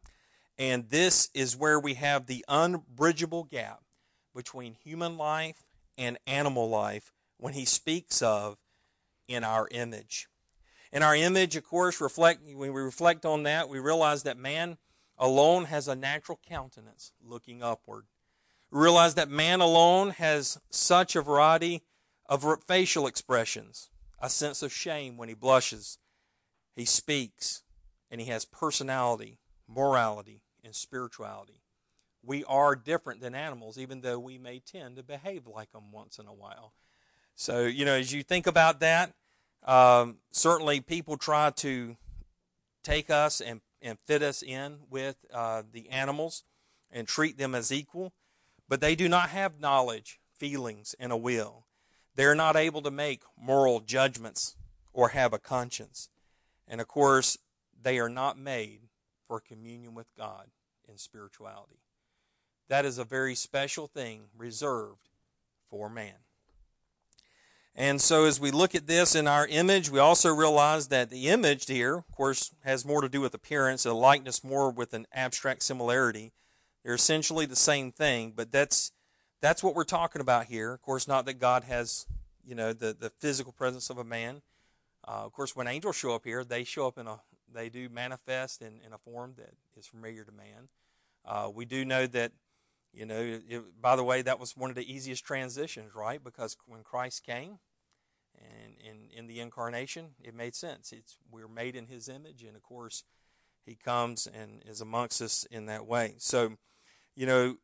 [0.58, 3.82] And this is where we have the unbridgeable gap
[4.36, 5.64] between human life
[5.98, 8.58] and animal life when he speaks of
[9.28, 10.28] in our image.
[10.92, 14.78] In our image, of course, reflect when we reflect on that, we realize that man
[15.18, 18.06] alone has a natural countenance looking upward.
[18.72, 21.84] We realize that man alone has such a variety
[22.26, 25.98] of facial expressions, a sense of shame when he blushes,
[26.80, 27.64] he speaks,
[28.10, 31.62] and he has personality, morality, and spirituality.
[32.24, 36.20] We are different than animals, even though we may tend to behave like them once
[36.20, 36.74] in a while.
[37.36, 39.14] So, you know, as you think about that,
[39.64, 41.98] um, certainly, people try to
[42.84, 46.44] take us and, and fit us in with uh, the animals
[46.92, 48.14] and treat them as equal,
[48.68, 51.66] but they do not have knowledge, feelings, and a will.
[52.16, 54.56] They're not able to make moral judgments
[54.94, 56.10] or have a conscience.
[56.70, 57.38] And of course,
[57.82, 58.82] they are not made
[59.28, 60.48] for communion with God
[60.88, 61.82] in spirituality.
[62.70, 65.10] That is a very special thing reserved
[65.70, 66.14] for man.
[67.76, 71.30] And so, as we look at this in our image, we also realize that the
[71.30, 75.08] image here, of course, has more to do with appearance, a likeness more with an
[75.14, 76.34] abstract similarity.
[76.84, 78.92] They're essentially the same thing, but that's
[79.42, 80.74] that's what we're talking about here.
[80.74, 82.06] Of course, not that God has,
[82.46, 84.42] you know, the, the physical presence of a man.
[85.10, 87.20] Uh, of course, when angels show up here, they show up in a,
[87.52, 90.70] they do manifest in, in a form that is familiar to man.
[91.26, 92.32] Uh, we do know that,
[92.94, 96.24] you know, it, by the way, that was one of the easiest transitions, right?
[96.24, 97.58] Because when Christ came,
[98.38, 100.94] and in, in the incarnation, it made sense.
[100.94, 103.04] It's we're made in His image, and of course,
[103.66, 106.16] He comes and is amongst us in that way.
[106.20, 106.58] So,
[107.16, 107.58] you know,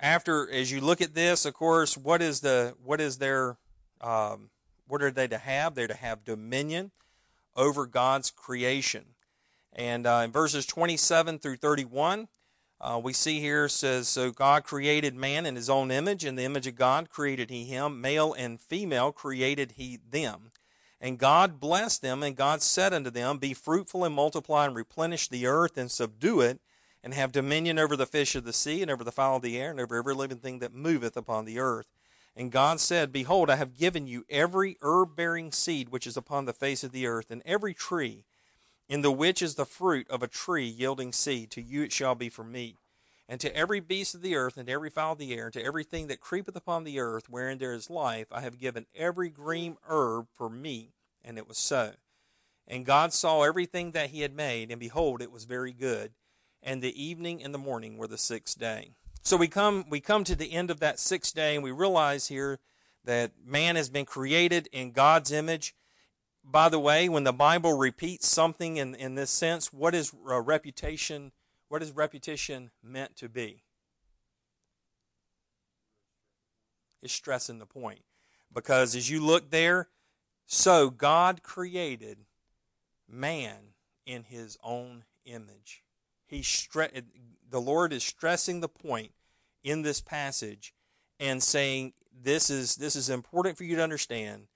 [0.00, 3.58] after as you look at this, of course, what is the what is their
[4.00, 4.50] um,
[4.88, 5.74] what are they to have?
[5.74, 6.90] They're to have dominion
[7.54, 9.04] over God's creation.
[9.72, 12.28] And uh, in verses 27 through 31,
[12.80, 16.24] uh, we see here says, So God created man in his own image.
[16.24, 18.00] In the image of God created he him.
[18.00, 20.52] Male and female created he them.
[21.00, 25.28] And God blessed them, and God said unto them, Be fruitful and multiply and replenish
[25.28, 26.60] the earth and subdue it
[27.02, 29.58] and have dominion over the fish of the sea, and over the fowl of the
[29.58, 31.86] air, and over every living thing that moveth upon the earth.
[32.38, 36.44] And God said, Behold, I have given you every herb bearing seed which is upon
[36.44, 38.24] the face of the earth, and every tree,
[38.88, 41.50] in the which is the fruit of a tree yielding seed.
[41.50, 42.76] To you it shall be for meat.
[43.28, 45.64] And to every beast of the earth, and every fowl of the air, and to
[45.64, 49.76] everything that creepeth upon the earth, wherein there is life, I have given every green
[49.88, 50.92] herb for meat.
[51.24, 51.94] And it was so.
[52.68, 56.12] And God saw everything that he had made, and behold, it was very good
[56.62, 58.90] and the evening and the morning were the sixth day.
[59.28, 62.28] So we come we come to the end of that sixth day and we realize
[62.28, 62.60] here
[63.04, 65.74] that man has been created in God's image.
[66.42, 70.40] By the way, when the Bible repeats something in, in this sense, what is a
[70.40, 71.32] reputation
[71.68, 73.64] what is repetition meant to be?
[77.02, 78.00] It's stressing the point.
[78.50, 79.90] Because as you look there,
[80.46, 82.24] so God created
[83.06, 83.74] man
[84.06, 85.84] in his own image
[86.28, 87.04] he stre-
[87.50, 89.12] the Lord is stressing the point
[89.68, 90.72] in this passage
[91.20, 94.46] and saying this is this is important for you to understand.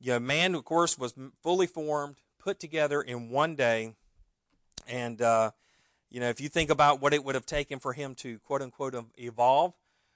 [0.00, 3.94] Yeah, man, of course, was fully formed, put together in one day,
[4.86, 5.50] and uh,
[6.10, 8.62] you know if you think about what it would have taken for him to quote
[8.62, 9.74] unquote evolve,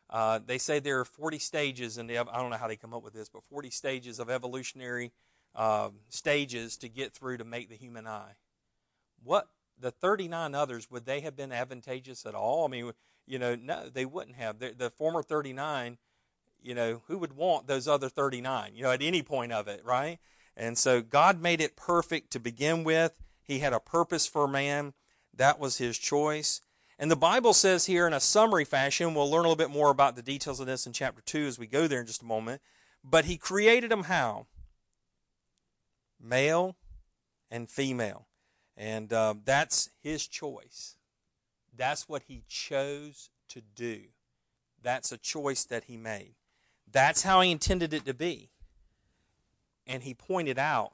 [0.09, 3.03] uh, they say there are 40 stages, and I don't know how they come up
[3.03, 5.12] with this, but 40 stages of evolutionary
[5.55, 8.37] uh, stages to get through to make the human eye.
[9.22, 9.48] What
[9.81, 12.64] the 39 others, would they have been advantageous at all?
[12.64, 12.92] I mean,
[13.29, 14.59] you know, no, they wouldn't have.
[14.59, 15.99] The, the former 39,
[16.62, 19.85] you know, who would want those other 39, you know, at any point of it,
[19.85, 20.19] right?
[20.57, 23.12] And so God made it perfect to begin with.
[23.43, 24.95] He had a purpose for man.
[25.35, 26.62] That was his choice.
[26.99, 29.91] And the Bible says here in a summary fashion, we'll learn a little bit more
[29.91, 32.27] about the details of this in chapter 2 as we go there in just a
[32.27, 32.61] moment.
[33.05, 34.47] But he created them how?
[36.21, 36.77] Male
[37.51, 38.27] and female.
[38.77, 40.97] And um, that's his choice.
[41.79, 44.01] That's what he chose to do.
[44.83, 46.35] That's a choice that he made.
[46.91, 48.51] That's how he intended it to be.
[49.87, 50.93] And he pointed out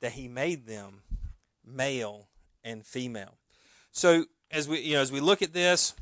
[0.00, 1.00] that he made them
[1.64, 2.28] male
[2.62, 3.38] and female.
[3.90, 5.94] So as we you know as we look at this,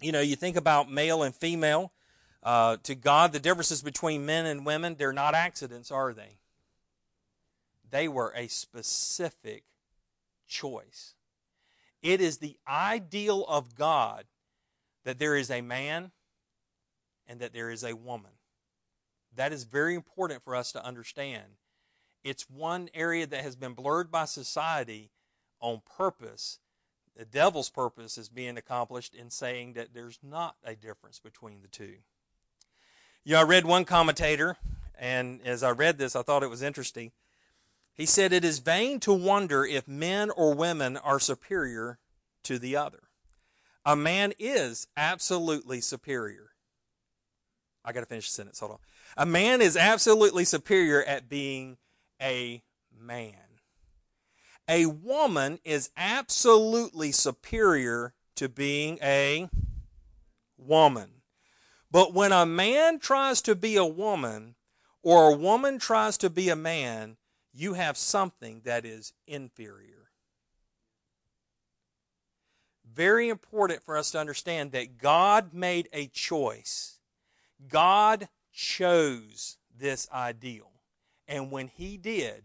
[0.00, 1.92] you know you think about male and female.
[2.42, 6.38] Uh, to God, the differences between men and women they're not accidents, are they?
[7.90, 9.64] They were a specific
[10.48, 11.14] choice.
[12.02, 14.24] It is the ideal of God
[15.04, 16.10] that there is a man
[17.26, 18.32] and that there is a woman.
[19.34, 21.56] That is very important for us to understand.
[22.24, 25.10] It's one area that has been blurred by society
[25.60, 26.58] on purpose.
[27.16, 31.68] The devil's purpose is being accomplished in saying that there's not a difference between the
[31.68, 31.96] two.
[33.24, 34.56] You know, I read one commentator,
[34.98, 37.12] and as I read this, I thought it was interesting.
[37.94, 41.98] He said, It is vain to wonder if men or women are superior
[42.44, 43.00] to the other.
[43.84, 46.50] A man is absolutely superior.
[47.84, 48.60] I got to finish the sentence.
[48.60, 48.78] Hold on.
[49.16, 51.78] A man is absolutely superior at being
[52.20, 52.62] a
[52.96, 53.34] man.
[54.68, 59.50] A woman is absolutely superior to being a
[60.56, 61.22] woman.
[61.90, 64.54] But when a man tries to be a woman
[65.02, 67.16] or a woman tries to be a man,
[67.52, 70.10] you have something that is inferior.
[72.94, 76.98] Very important for us to understand that God made a choice.
[77.68, 80.70] God chose this ideal.
[81.26, 82.44] And when He did,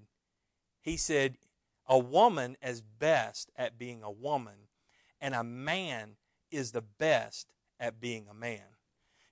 [0.82, 1.38] He said,
[1.88, 4.68] a woman is best at being a woman,
[5.22, 6.18] and a man
[6.52, 7.48] is the best
[7.80, 8.76] at being a man.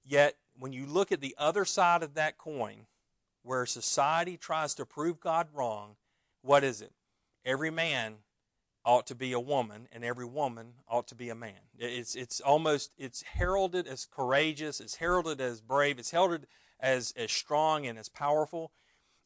[0.03, 2.87] Yet, when you look at the other side of that coin,
[3.45, 5.95] where society tries to prove God wrong,
[6.41, 6.91] what is it?
[7.45, 8.15] Every man
[8.83, 11.59] ought to be a woman, and every woman ought to be a man.
[11.77, 16.47] It's it's almost it's heralded as courageous, it's heralded as brave, it's heralded
[16.79, 18.71] as as strong and as powerful,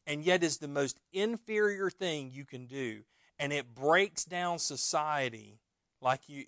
[0.06, 3.00] and yet is the most inferior thing you can do,
[3.38, 5.60] and it breaks down society
[6.02, 6.44] like you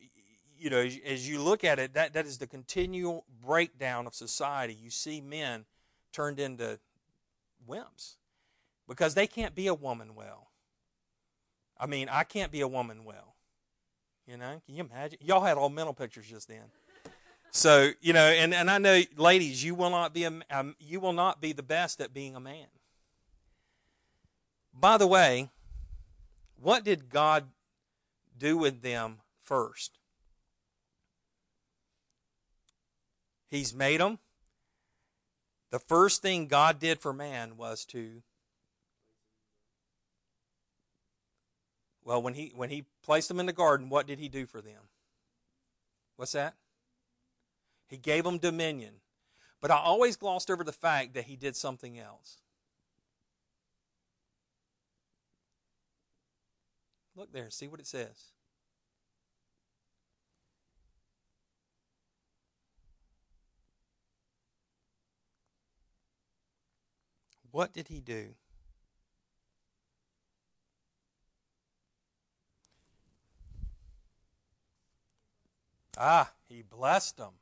[0.58, 4.74] you know as you look at it that that is the continual breakdown of society.
[4.74, 5.64] You see men
[6.12, 6.78] turned into
[7.68, 8.16] wimps
[8.88, 10.52] because they can't be a woman well
[11.82, 13.34] I mean, I can't be a woman well.
[14.24, 15.18] You know, can you imagine?
[15.20, 16.62] Y'all had all mental pictures just then.
[17.50, 21.00] So you know, and, and I know, ladies, you will not be a, um, you
[21.00, 22.66] will not be the best at being a man.
[24.72, 25.50] By the way,
[26.54, 27.48] what did God
[28.38, 29.98] do with them first?
[33.50, 34.20] He's made them.
[35.72, 38.22] The first thing God did for man was to
[42.04, 44.60] Well, when he when he placed them in the garden, what did he do for
[44.60, 44.88] them?
[46.16, 46.54] What's that?
[47.88, 48.94] He gave them dominion.
[49.60, 52.38] But I always glossed over the fact that he did something else.
[57.14, 58.31] Look there, see what it says.
[67.52, 68.34] What did he do?
[75.98, 77.32] Ah, he blessed them.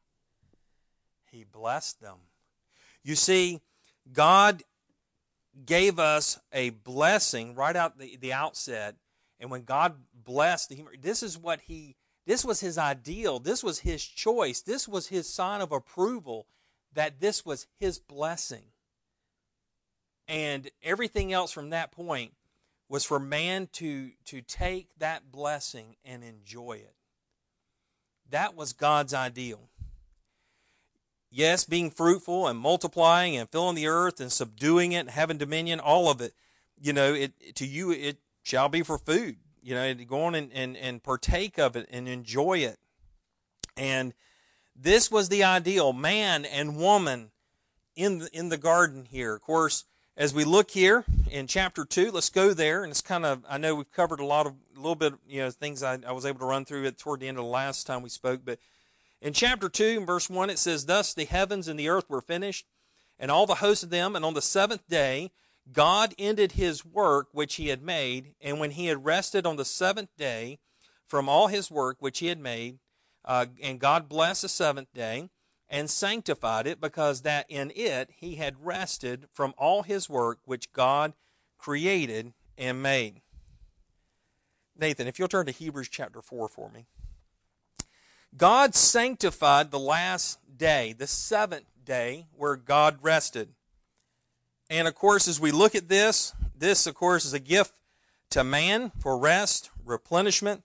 [1.30, 2.16] He blessed them.
[3.04, 3.61] You see,
[4.12, 4.64] God
[5.64, 8.96] gave us a blessing right out the, the outset.
[9.38, 11.94] And when God blessed the human, this is what he,
[12.26, 13.38] this was his ideal.
[13.38, 14.61] This was his choice.
[14.61, 16.46] This was his sign of approval
[16.92, 18.69] that this was his blessing.
[20.30, 22.34] And everything else from that point
[22.88, 26.94] was for man to, to take that blessing and enjoy it.
[28.30, 29.68] That was God's ideal.
[31.32, 35.80] Yes, being fruitful and multiplying and filling the earth and subduing it and having dominion,
[35.80, 36.32] all of it,
[36.80, 39.36] you know, it to you it shall be for food.
[39.62, 42.78] You know, go on and, and, and partake of it and enjoy it.
[43.76, 44.14] And
[44.76, 47.32] this was the ideal, man and woman
[47.96, 49.34] in the, in the garden here.
[49.34, 49.84] Of course,
[50.20, 53.56] as we look here in chapter 2 let's go there and it's kind of i
[53.56, 56.26] know we've covered a lot of a little bit you know things I, I was
[56.26, 58.58] able to run through it toward the end of the last time we spoke but
[59.22, 62.20] in chapter 2 in verse 1 it says thus the heavens and the earth were
[62.20, 62.66] finished
[63.18, 65.30] and all the hosts of them and on the seventh day
[65.72, 69.64] god ended his work which he had made and when he had rested on the
[69.64, 70.58] seventh day
[71.08, 72.78] from all his work which he had made
[73.24, 75.30] uh, and god blessed the seventh day
[75.70, 80.72] and sanctified it because that in it he had rested from all his work which
[80.72, 81.14] God
[81.56, 83.20] created and made.
[84.76, 86.86] Nathan, if you'll turn to Hebrews chapter 4 for me.
[88.36, 93.50] God sanctified the last day, the seventh day, where God rested.
[94.68, 97.74] And of course, as we look at this, this, of course, is a gift
[98.30, 100.62] to man for rest, replenishment,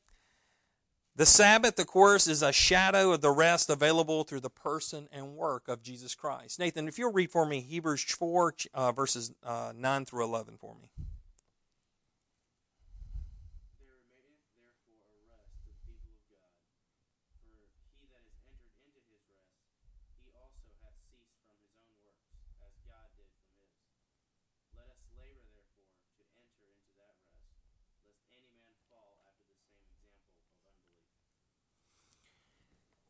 [1.18, 5.36] the Sabbath, of course, is a shadow of the rest available through the person and
[5.36, 6.60] work of Jesus Christ.
[6.60, 10.76] Nathan, if you'll read for me Hebrews 4, uh, verses uh, 9 through 11 for
[10.76, 10.90] me.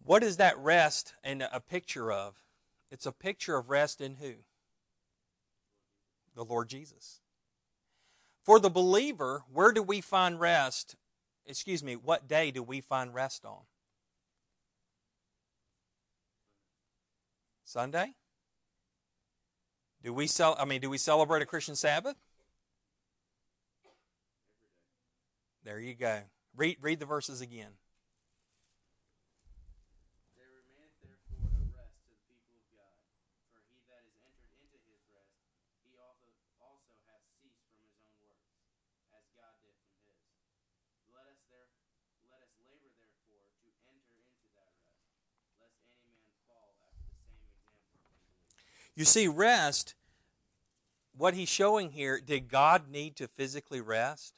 [0.05, 2.35] What is that rest and a picture of?
[2.91, 4.33] It's a picture of rest in who?
[6.35, 7.21] The Lord Jesus.
[8.43, 10.95] For the believer, where do we find rest?
[11.47, 13.61] Excuse me, what day do we find rest on?
[17.63, 18.13] Sunday?
[20.03, 22.15] Do we sell I mean, do we celebrate a Christian Sabbath?
[25.63, 26.19] There you go.
[26.55, 27.71] Read read the verses again.
[48.95, 49.95] You see, rest,
[51.15, 54.35] what he's showing here, did God need to physically rest?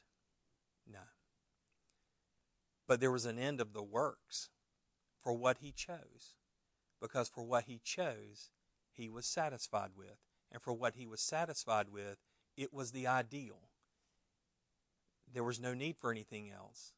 [0.90, 0.98] No.
[2.86, 4.50] But there was an end of the works
[5.22, 6.34] for what he chose.
[7.00, 8.50] because for what he chose,
[8.92, 10.16] he was satisfied with.
[10.50, 12.18] And for what he was satisfied with,
[12.56, 13.68] it was the ideal.
[15.32, 16.92] There was no need for anything else.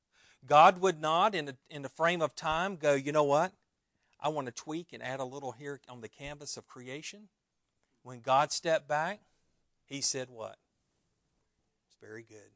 [0.46, 3.52] God would not, in a, in a frame of time, go, you know what?
[4.20, 7.28] I want to tweak and add a little here on the canvas of creation.
[8.02, 9.20] When God stepped back,
[9.86, 10.56] he said, What?
[11.86, 12.52] It's very good.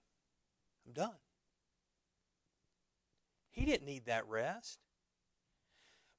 [0.86, 1.18] I'm done.
[3.51, 4.78] He didn't need that rest.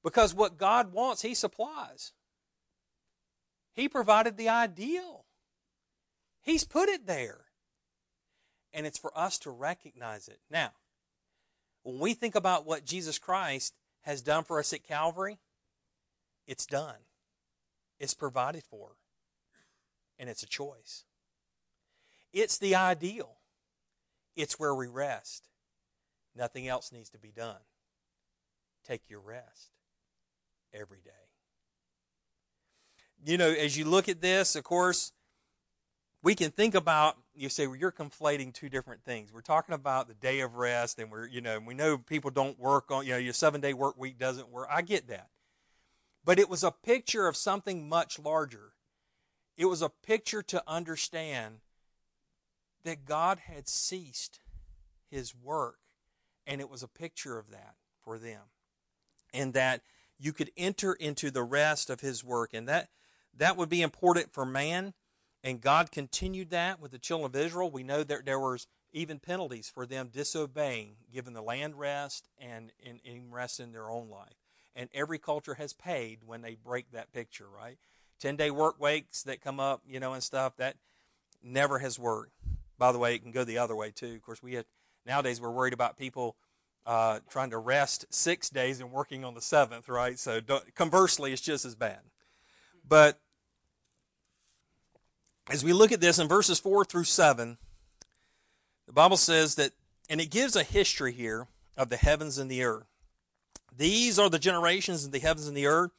[0.02, 2.12] Because what God wants, He supplies.
[3.74, 5.24] He provided the ideal,
[6.42, 7.40] He's put it there.
[8.72, 10.38] And it's for us to recognize it.
[10.50, 10.72] Now,
[11.82, 15.38] when we think about what Jesus Christ has done for us at Calvary,
[16.46, 16.96] it's done.
[17.98, 18.96] It's provided for.
[20.18, 21.04] And it's a choice.
[22.32, 23.36] It's the ideal.
[24.34, 25.48] It's where we rest.
[26.34, 27.60] Nothing else needs to be done.
[28.86, 29.70] Take your rest
[30.72, 31.10] every day.
[33.24, 35.12] You know, as you look at this, of course,
[36.22, 39.32] we can think about you say well, you're conflating two different things.
[39.32, 42.58] We're talking about the day of rest, and we're you know we know people don't
[42.58, 44.68] work on you know your seven day work week doesn't work.
[44.70, 45.28] I get that,
[46.24, 48.72] but it was a picture of something much larger.
[49.56, 51.60] It was a picture to understand
[52.84, 54.40] that God had ceased
[55.10, 55.78] His work,
[56.46, 58.42] and it was a picture of that for them,
[59.32, 59.82] and that
[60.18, 62.88] you could enter into the rest of His work, and that
[63.36, 64.94] that would be important for man
[65.46, 67.70] and God continued that with the children of Israel.
[67.70, 72.72] We know that there was even penalties for them disobeying, given the land rest and
[72.80, 74.42] in, in rest in their own life.
[74.74, 77.78] And every culture has paid when they break that picture, right?
[78.20, 80.76] 10 day work weeks that come up, you know, and stuff, that
[81.42, 82.32] never has worked.
[82.78, 84.14] By the way, it can go the other way too.
[84.14, 84.64] Of course, we have,
[85.06, 86.36] nowadays we're worried about people
[86.86, 90.18] uh, trying to rest six days and working on the seventh, right?
[90.18, 90.40] So
[90.74, 92.00] conversely, it's just as bad.
[92.86, 93.18] But
[95.50, 97.58] as we look at this in verses 4 through 7,
[98.86, 99.72] the Bible says that,
[100.08, 102.86] and it gives a history here of the heavens and the earth.
[103.76, 105.90] These are the generations of the heavens and the earth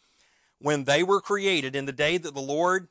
[0.59, 2.87] when they were created in the day that the Lord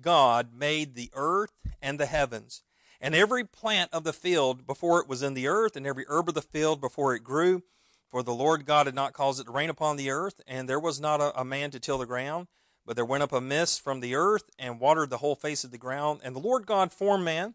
[0.00, 2.62] God made the earth and the heavens,
[3.00, 6.28] and every plant of the field before it was in the earth, and every herb
[6.28, 7.62] of the field before it grew.
[8.08, 10.80] For the Lord God had not caused it to rain upon the earth, and there
[10.80, 12.46] was not a, a man to till the ground
[12.86, 15.72] but there went up a mist from the earth and watered the whole face of
[15.72, 16.20] the ground.
[16.22, 17.54] And the Lord God formed man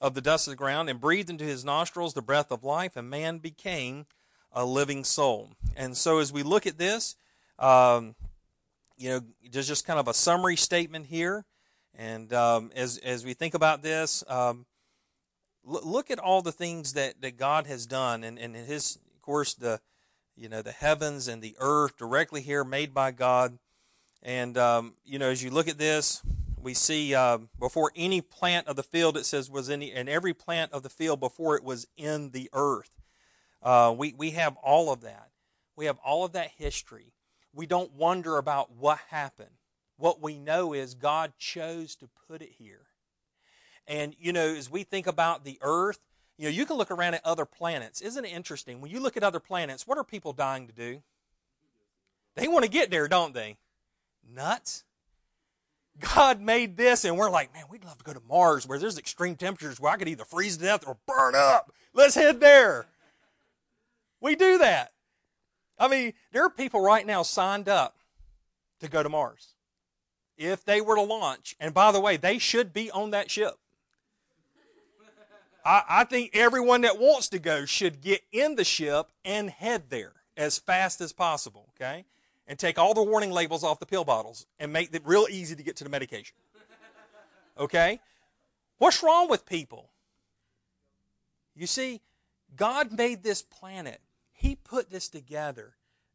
[0.00, 2.96] of the dust of the ground and breathed into his nostrils the breath of life,
[2.96, 4.06] and man became
[4.52, 5.50] a living soul.
[5.76, 7.16] And so as we look at this,
[7.58, 8.14] um,
[8.98, 9.20] you know,
[9.50, 11.46] there's just kind of a summary statement here.
[11.94, 14.66] And um, as, as we think about this, um,
[15.64, 18.24] look at all the things that, that God has done.
[18.24, 19.80] And, and his, of course, the,
[20.36, 23.58] you know, the heavens and the earth directly here made by God
[24.22, 26.22] and, um, you know, as you look at this,
[26.60, 30.34] we see uh, before any plant of the field, it says, was in and every
[30.34, 32.90] plant of the field before it was in the earth.
[33.62, 35.30] Uh, we, we have all of that.
[35.76, 37.12] We have all of that history.
[37.54, 39.50] We don't wonder about what happened.
[39.96, 42.86] What we know is God chose to put it here.
[43.86, 45.98] And, you know, as we think about the earth,
[46.36, 48.00] you know, you can look around at other planets.
[48.00, 48.80] Isn't it interesting?
[48.80, 51.02] When you look at other planets, what are people dying to do?
[52.36, 53.56] They want to get there, don't they?
[54.34, 54.84] nuts?
[55.98, 58.98] God made this, and we're like, man, we'd love to go to Mars where there's
[58.98, 61.72] extreme temperatures where I could either freeze to death or burn up.
[61.92, 62.86] Let's head there.
[64.20, 64.92] We do that.
[65.78, 67.98] I mean, there are people right now signed up
[68.80, 69.54] to go to Mars.
[70.36, 73.54] If they were to launch, and by the way, they should be on that ship.
[75.64, 79.84] I, I think everyone that wants to go should get in the ship and head
[79.90, 82.04] there as fast as possible, okay?
[82.48, 85.54] and take all the warning labels off the pill bottles and make it real easy
[85.54, 86.34] to get to the medication.
[87.58, 88.00] Okay?
[88.78, 89.90] What's wrong with people?
[91.54, 92.00] You see,
[92.56, 94.00] God made this planet.
[94.38, 95.74] He put this together.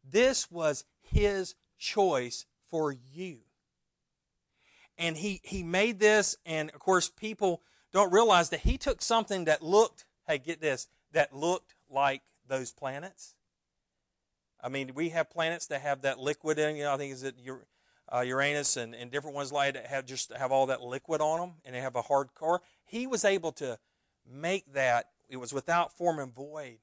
[0.10, 3.40] This was his choice for you.
[4.98, 7.62] And he, he made this, and of course, people
[7.92, 12.72] don't realize that he took something that looked, hey, get this, that looked like those
[12.72, 13.36] planets,
[14.64, 16.78] I mean, we have planets that have that liquid in.
[16.78, 17.36] You know, I think is it
[18.12, 21.40] uh, Uranus and, and different ones like that have just have all that liquid on
[21.40, 22.62] them, and they have a hard core.
[22.86, 23.78] He was able to
[24.26, 25.10] make that.
[25.28, 26.78] It was without form and void,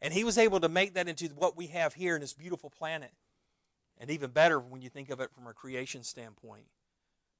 [0.00, 2.70] and he was able to make that into what we have here in this beautiful
[2.70, 3.12] planet,
[3.98, 6.66] and even better when you think of it from a creation standpoint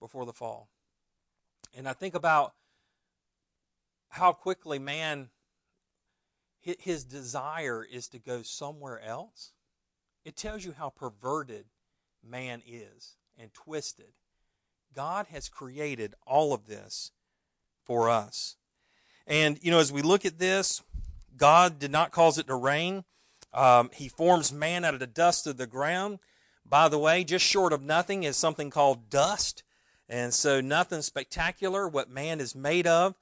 [0.00, 0.68] before the fall.
[1.76, 2.54] And I think about
[4.08, 5.28] how quickly man
[6.60, 9.52] his desire is to go somewhere else,
[10.24, 11.66] it tells you how perverted
[12.28, 14.12] man is and twisted.
[14.94, 17.12] God has created all of this
[17.84, 18.56] for us.
[19.26, 20.82] And, you know, as we look at this,
[21.36, 23.04] God did not cause it to rain.
[23.52, 26.18] Um, he forms man out of the dust of the ground.
[26.64, 29.62] By the way, just short of nothing is something called dust.
[30.08, 33.14] And so nothing spectacular what man is made of,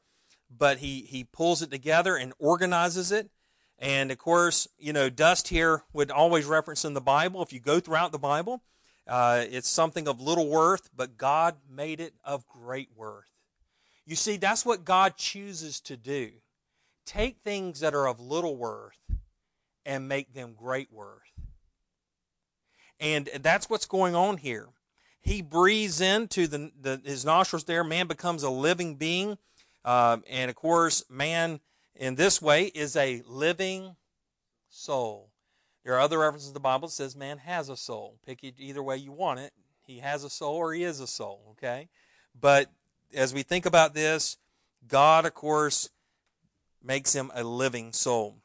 [0.50, 3.30] but he, he pulls it together and organizes it.
[3.78, 7.42] And of course, you know, dust here would always reference in the Bible.
[7.42, 8.62] If you go throughout the Bible,
[9.06, 13.30] uh, it's something of little worth, but God made it of great worth.
[14.06, 16.32] You see, that's what God chooses to do.
[17.04, 18.98] Take things that are of little worth
[19.84, 21.20] and make them great worth.
[23.00, 24.68] And that's what's going on here.
[25.20, 27.84] He breathes into the, the his nostrils there.
[27.84, 29.38] Man becomes a living being.
[29.84, 31.60] Um, and of course, man
[31.94, 33.96] in this way is a living
[34.68, 35.30] soul.
[35.84, 38.18] There are other references in the Bible that says man has a soul.
[38.26, 39.52] Pick it either way you want it.
[39.86, 41.88] He has a soul or he is a soul, okay?
[42.38, 42.70] But
[43.14, 44.38] as we think about this,
[44.88, 45.90] God, of course,
[46.84, 48.36] makes him a living soul.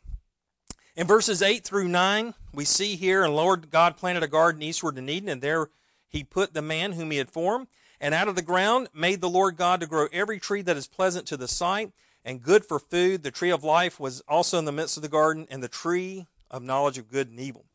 [0.95, 4.97] In verses 8 through 9, we see here, and Lord God planted a garden eastward
[4.97, 5.69] in Eden, and there
[6.07, 7.67] he put the man whom he had formed.
[8.01, 10.87] And out of the ground made the Lord God to grow every tree that is
[10.87, 11.91] pleasant to the sight
[12.25, 13.23] and good for food.
[13.23, 16.25] The tree of life was also in the midst of the garden, and the tree
[16.49, 17.65] of knowledge of good and evil.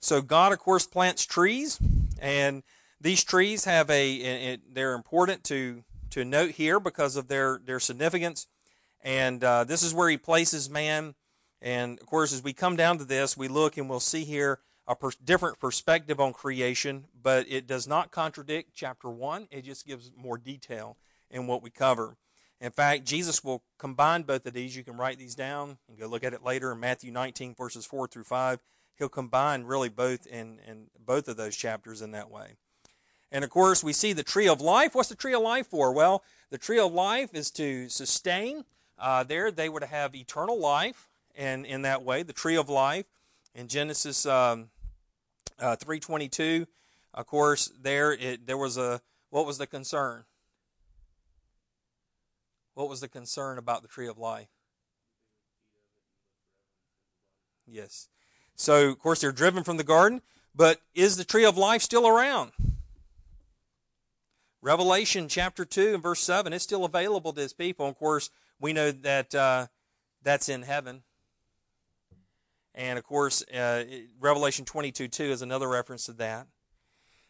[0.00, 1.78] So God, of course, plants trees,
[2.20, 2.62] and
[3.00, 4.58] these trees have a.
[4.72, 8.46] They're important to to note here because of their their significance,
[9.02, 11.14] and uh, this is where He places man.
[11.62, 14.60] And of course, as we come down to this, we look and we'll see here
[14.86, 19.46] a per- different perspective on creation, but it does not contradict chapter one.
[19.50, 20.96] It just gives more detail
[21.30, 22.16] in what we cover.
[22.60, 24.76] In fact, Jesus will combine both of these.
[24.76, 27.86] You can write these down and go look at it later in Matthew 19, verses
[27.86, 28.60] 4 through 5.
[28.98, 32.56] He'll combine really both in, in both of those chapters in that way.
[33.32, 34.94] And of course, we see the tree of life.
[34.94, 35.92] What's the tree of life for?
[35.92, 38.64] Well, the tree of life is to sustain.
[39.00, 43.06] Uh, there, they would have eternal life, and in that way, the tree of life
[43.54, 44.68] in Genesis um,
[45.58, 46.66] uh, 3:22.
[47.14, 50.24] Of course, there it, there was a what was the concern?
[52.74, 54.48] What was the concern about the tree of life?
[57.66, 58.08] Yes.
[58.54, 60.22] So, of course, they're driven from the garden,
[60.54, 62.52] but is the tree of life still around?
[64.62, 67.86] Revelation chapter 2 and verse 7, it's still available to his people.
[67.86, 68.30] Of course,
[68.60, 69.66] we know that uh,
[70.22, 71.02] that's in heaven.
[72.74, 73.84] And of course, uh,
[74.20, 76.46] Revelation 22 2 is another reference to that.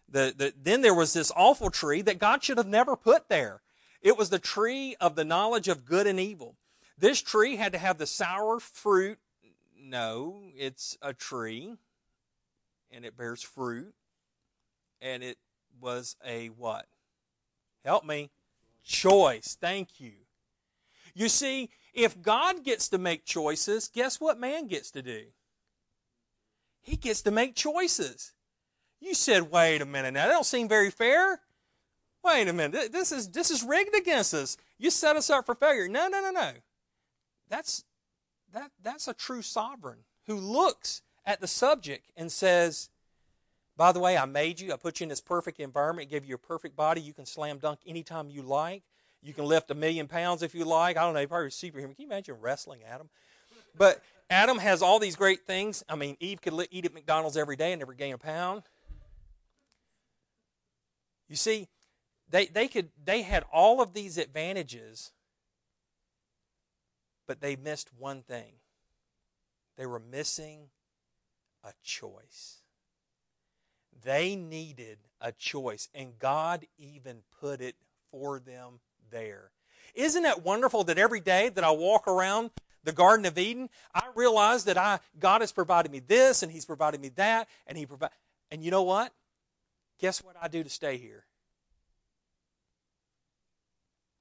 [0.09, 3.63] The, the, then there was this awful tree that God should have never put there.
[4.03, 6.57] It was the tree of the knowledge of good and evil.
[6.99, 9.19] This tree had to have the sour fruit.
[9.79, 11.77] No, it's a tree
[12.91, 13.95] and it bears fruit.
[15.01, 15.39] And it
[15.81, 16.87] was a what?
[17.85, 18.31] Help me.
[18.85, 19.57] Choice.
[19.61, 20.13] Thank you.
[21.15, 25.25] You see, if God gets to make choices, guess what man gets to do?
[26.81, 28.33] He gets to make choices.
[29.01, 31.41] You said, wait a minute now, that don't seem very fair.
[32.23, 34.59] Wait a minute, this is this is rigged against us.
[34.79, 35.89] You set us up for failure.
[35.89, 36.53] No, no, no, no.
[37.49, 37.85] That's
[38.53, 42.91] that that's a true sovereign who looks at the subject and says,
[43.77, 46.35] by the way, I made you, I put you in this perfect environment, gave you
[46.35, 47.01] a perfect body.
[47.01, 48.83] You can slam dunk anytime you like.
[49.23, 50.97] You can lift a million pounds if you like.
[50.97, 51.95] I don't know, probably superhuman.
[51.95, 53.11] Can you imagine wrestling Adam?
[53.77, 55.85] But Adam has all these great things.
[55.89, 58.63] I mean, Eve could eat at McDonald's every day and never gain a pound.
[61.29, 61.69] You see,
[62.31, 65.13] they, they could they had all of these advantages,
[67.27, 68.55] but they missed one thing.
[69.77, 70.71] They were missing
[71.63, 72.59] a choice.
[74.03, 77.77] They needed a choice, and God even put it
[78.11, 78.81] for them
[79.11, 79.51] there.
[79.95, 82.51] Isn't it wonderful that every day that I walk around
[82.85, 86.65] the Garden of Eden, I realize that I God has provided me this and He's
[86.65, 88.11] provided me that, and He provide.
[88.51, 89.13] And you know what?
[89.99, 91.25] Guess what I do to stay here?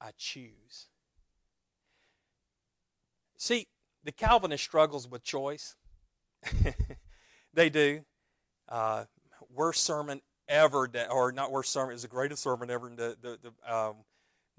[0.01, 0.87] I choose.
[3.37, 3.67] See,
[4.03, 5.75] the Calvinist struggles with choice.
[7.53, 8.01] they do.
[8.67, 9.05] Uh,
[9.53, 12.89] worst sermon ever, or not worst sermon, is the greatest sermon ever.
[12.89, 13.95] The, the, the um,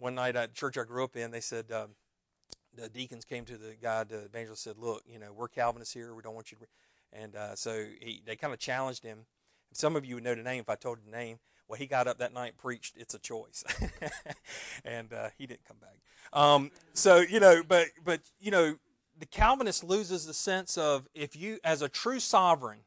[0.00, 1.90] one night at church I grew up in, they said, um,
[2.74, 6.14] the deacons came to the guy, the evangelist, said, "Look, you know, we're Calvinists here.
[6.14, 6.66] We don't want you to."
[7.12, 9.26] And uh, so he, they kind of challenged him.
[9.72, 11.38] Some of you would know the name if I told you the name.
[11.68, 13.64] Well, he got up that night preached, "It's a choice,"
[14.84, 16.00] and uh, he didn't come back.
[16.32, 18.76] Um, so you know, but but you know,
[19.18, 22.80] the Calvinist loses the sense of if you, as a true sovereign,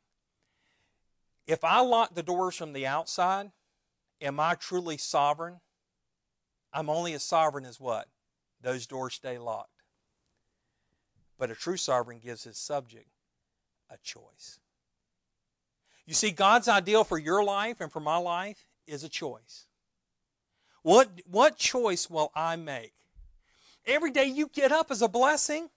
[1.45, 3.51] If I lock the doors from the outside,
[4.21, 5.59] am I truly sovereign?
[6.73, 8.07] I'm only as sovereign as what?
[8.61, 9.69] Those doors stay locked.
[11.37, 13.09] But a true sovereign gives his subject
[13.89, 14.59] a choice.
[16.05, 19.67] You see, God's ideal for your life and for my life is a choice.
[20.81, 22.93] What, what choice will I make?
[23.85, 25.69] Every day you get up is a blessing.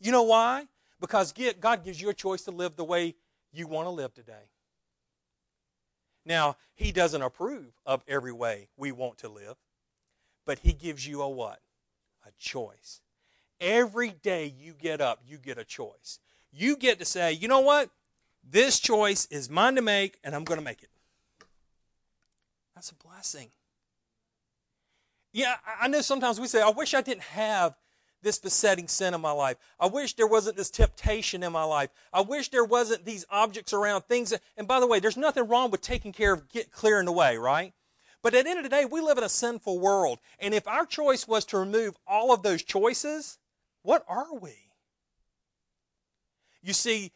[0.00, 0.66] You know why?
[1.00, 3.14] Because God gives you a choice to live the way
[3.52, 4.48] you want to live today.
[6.24, 9.56] Now, He doesn't approve of every way we want to live,
[10.44, 11.60] but He gives you a what?
[12.26, 13.00] A choice.
[13.60, 16.18] Every day you get up, you get a choice.
[16.52, 17.90] You get to say, you know what?
[18.48, 20.90] This choice is mine to make, and I'm going to make it.
[22.74, 23.48] That's a blessing.
[25.32, 27.74] Yeah, I know sometimes we say, I wish I didn't have
[28.22, 29.56] this besetting sin in my life.
[29.80, 31.90] I wish there wasn't this temptation in my life.
[32.12, 34.32] I wish there wasn't these objects around things.
[34.56, 37.36] And by the way, there's nothing wrong with taking care of get clearing the way,
[37.36, 37.72] right?
[38.22, 40.20] But at the end of the day, we live in a sinful world.
[40.38, 43.38] And if our choice was to remove all of those choices,
[43.82, 44.54] what are we?
[46.62, 47.10] You see,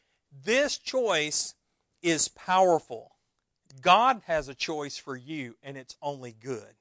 [0.45, 1.55] this choice
[2.03, 3.13] is powerful.
[3.81, 6.75] God has a choice for you, and it's only good.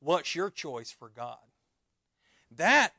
[0.00, 1.38] What's your choice for God?
[2.50, 2.92] That,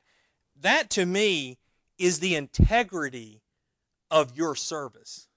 [0.62, 1.60] that to me
[1.98, 3.42] is the integrity
[4.10, 5.28] of your service.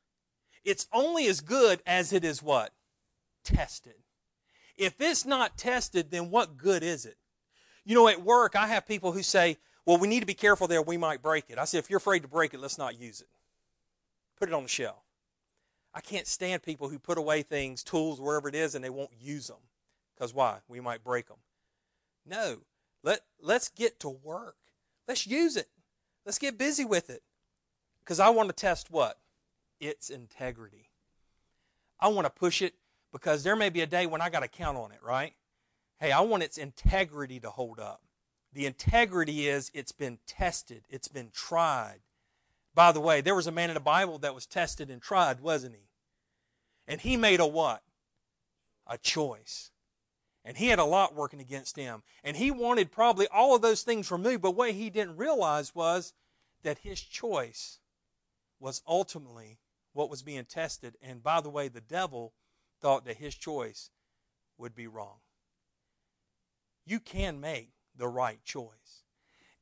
[0.65, 2.73] It's only as good as it is what?
[3.43, 3.95] Tested.
[4.79, 7.19] If it's not tested, then what good is it?
[7.85, 10.69] You know, at work, I have people who say, well, we need to be careful
[10.69, 11.59] there, we might break it.
[11.59, 13.29] I say, if you're afraid to break it, let's not use it.
[14.39, 15.03] Put it on the shelf.
[15.93, 19.11] I can't stand people who put away things, tools, wherever it is, and they won't
[19.19, 19.57] use them.
[20.15, 20.59] Because why?
[20.69, 21.39] We might break them.
[22.25, 22.59] No.
[23.03, 24.57] Let, let's get to work.
[25.09, 25.69] Let's use it.
[26.25, 27.23] Let's get busy with it.
[28.01, 29.19] Because I want to test what?
[29.81, 30.91] Its integrity.
[31.99, 32.75] I want to push it
[33.13, 35.35] because there may be a day when I got to count on it, right?
[35.99, 38.03] Hey, I want its integrity to hold up.
[38.53, 42.01] The integrity is it's been tested, it's been tried.
[42.75, 45.41] By the way, there was a man in the Bible that was tested and tried,
[45.41, 45.89] wasn't he?
[46.87, 47.83] And he made a what?
[48.87, 49.71] A choice.
[50.45, 52.03] And he had a lot working against him.
[52.25, 56.15] And he wanted probably all of those things removed, but what he didn't realize was
[56.63, 57.81] that his choice
[58.61, 59.59] was ultimately
[59.93, 60.97] what was being tested.
[61.03, 62.33] And by the way, the devil
[62.81, 63.91] thought that his choice
[64.57, 65.19] would be wrong.
[66.85, 69.05] You can make the right choice.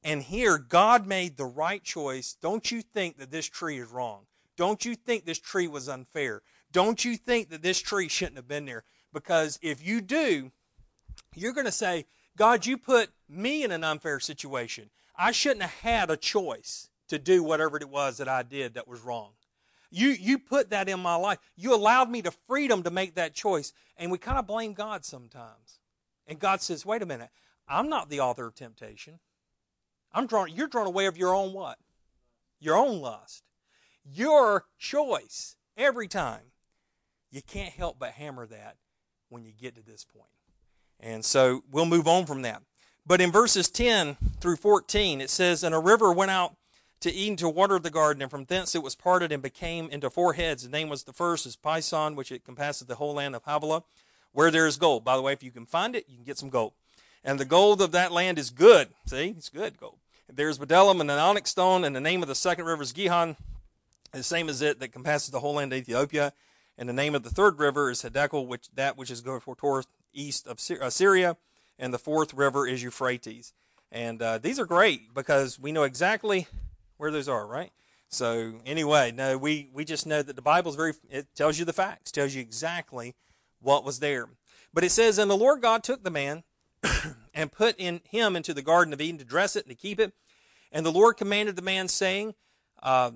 [0.04, 2.36] And here, God made the right choice.
[2.40, 4.26] Don't you think that this tree is wrong?
[4.56, 6.42] Don't you think this tree was unfair?
[6.72, 8.84] Don't you think that this tree shouldn't have been there?
[9.12, 10.52] Because if you do,
[11.34, 12.06] you're going to say,
[12.36, 14.90] God, you put me in an unfair situation.
[15.16, 18.88] I shouldn't have had a choice to do whatever it was that I did that
[18.88, 19.30] was wrong.
[19.90, 21.38] You, you put that in my life.
[21.56, 23.72] You allowed me the freedom to make that choice.
[23.96, 25.80] And we kind of blame God sometimes.
[26.26, 27.30] And God says, wait a minute,
[27.68, 29.18] I'm not the author of temptation.
[30.12, 31.78] I'm drawn, you're drawn away of your own what?
[32.60, 33.44] Your own lust.
[34.04, 36.52] Your choice every time.
[37.30, 38.76] You can't help but hammer that
[39.28, 40.30] when you get to this point.
[41.00, 42.62] And so we'll move on from that.
[43.06, 46.56] But in verses 10 through 14, it says, And a river went out
[47.00, 50.10] to Eden to water the garden, and from thence it was parted and became into
[50.10, 50.62] four heads.
[50.62, 53.84] The name was the first is Pison, which it compasses the whole land of Havilah,
[54.32, 55.04] where there is gold.
[55.04, 56.72] By the way, if you can find it, you can get some gold.
[57.22, 58.88] And the gold of that land is good.
[59.06, 59.98] See, it's good gold.
[60.32, 63.36] There's bdellium and an onyx stone, and the name of the second river is Gihon,
[64.12, 66.32] the same as it that compasses the whole land of Ethiopia.
[66.78, 69.86] And the name of the third river is Hiddekel, which that which is going forth
[70.12, 71.36] east of Syria,
[71.78, 73.52] and the fourth river is Euphrates.
[73.92, 76.48] And uh, these are great because we know exactly
[76.96, 77.70] where those are, right?
[78.08, 80.94] So anyway, no, we we just know that the Bible is very.
[81.10, 83.14] It tells you the facts, tells you exactly
[83.60, 84.28] what was there.
[84.72, 86.44] But it says, and the Lord God took the man
[87.34, 89.98] and put in him into the garden of Eden to dress it and to keep
[89.98, 90.12] it.
[90.70, 92.34] And the Lord commanded the man, saying,
[92.82, 93.12] uh,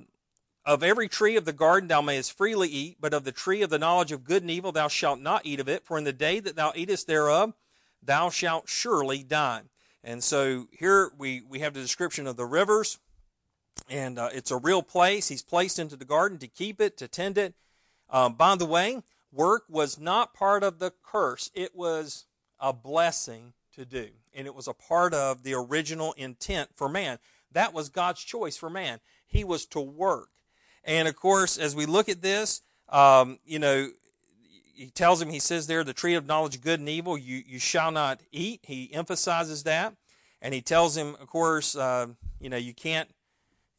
[0.65, 3.71] Of every tree of the garden thou mayest freely eat, but of the tree of
[3.71, 6.13] the knowledge of good and evil thou shalt not eat of it, for in the
[6.13, 7.55] day that thou eatest thereof
[8.03, 9.63] thou shalt surely die.
[10.03, 12.99] And so here we, we have the description of the rivers,
[13.89, 15.29] and uh, it's a real place.
[15.29, 17.55] He's placed into the garden to keep it, to tend it.
[18.11, 19.03] Um, by the way,
[19.33, 22.27] work was not part of the curse, it was
[22.59, 24.09] a blessing to do.
[24.35, 27.19] And it was a part of the original intent for man.
[27.53, 29.01] That was God's choice for man.
[29.27, 30.29] He was to work.
[30.85, 33.89] And of course, as we look at this, um, you know,
[34.75, 37.59] he tells him, he says there, the tree of knowledge good and evil, you, you
[37.59, 38.61] shall not eat.
[38.65, 39.95] He emphasizes that.
[40.41, 42.07] And he tells him, of course, uh,
[42.41, 43.11] you know, you can't,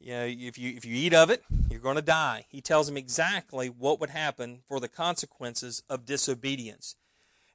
[0.01, 2.45] you know, if you if you eat of it, you're going to die.
[2.49, 6.95] He tells him exactly what would happen for the consequences of disobedience.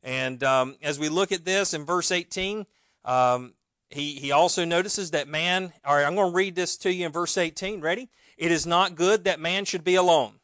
[0.03, 2.67] And um, as we look at this in verse 18,
[3.05, 3.55] um,
[3.91, 5.73] he he also notices that man.
[5.85, 7.81] All right, I'm going to read this to you in verse 18.
[7.81, 8.09] Ready?
[8.37, 10.35] It is not good that man should be alone.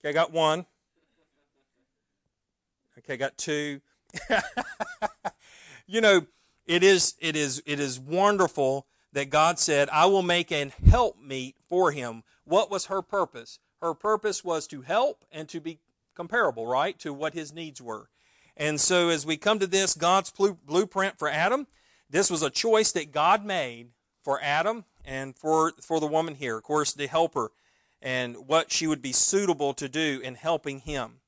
[0.00, 0.66] Okay, I got one.
[2.98, 3.80] Okay, I got two.
[5.86, 6.26] you know,
[6.66, 11.56] it is it is it is wonderful that God said, I will make an helpmeet
[11.68, 12.22] for him.
[12.44, 13.58] What was her purpose?
[13.80, 15.78] Her purpose was to help and to be
[16.14, 18.08] comparable, right, to what his needs were.
[18.56, 21.66] And so as we come to this, God's blueprint for Adam,
[22.10, 23.90] this was a choice that God made
[24.20, 26.56] for Adam and for, for the woman here.
[26.56, 27.52] Of course, the helper
[28.02, 31.20] and what she would be suitable to do in helping him.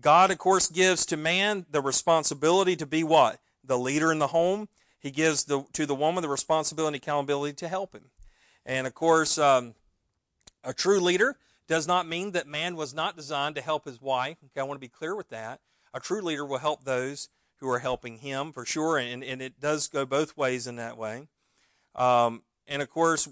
[0.00, 3.40] God, of course, gives to man the responsibility to be what?
[3.64, 4.68] The leader in the home
[4.98, 8.10] he gives the, to the woman the responsibility and accountability to help him.
[8.64, 9.74] And of course, um,
[10.64, 11.36] a true leader
[11.68, 14.38] does not mean that man was not designed to help his wife.
[14.44, 15.60] Okay, I want to be clear with that.
[15.94, 17.28] A true leader will help those
[17.58, 20.98] who are helping him for sure, and, and it does go both ways in that
[20.98, 21.28] way.
[21.94, 23.28] Um, and of course,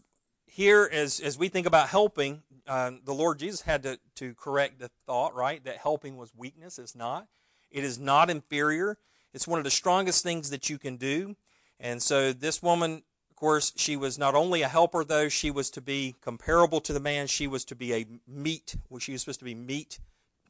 [0.46, 4.78] here as as we think about helping, uh, the Lord Jesus had to to correct
[4.78, 6.78] the thought, right, that helping was weakness.
[6.78, 7.26] It's not.
[7.70, 8.96] It is not inferior.
[9.32, 11.36] It's one of the strongest things that you can do.
[11.80, 15.70] And so this woman, of course, she was not only a helper, though, she was
[15.70, 17.26] to be comparable to the man.
[17.26, 18.76] She was to be a meet.
[18.98, 19.98] She was supposed to be meet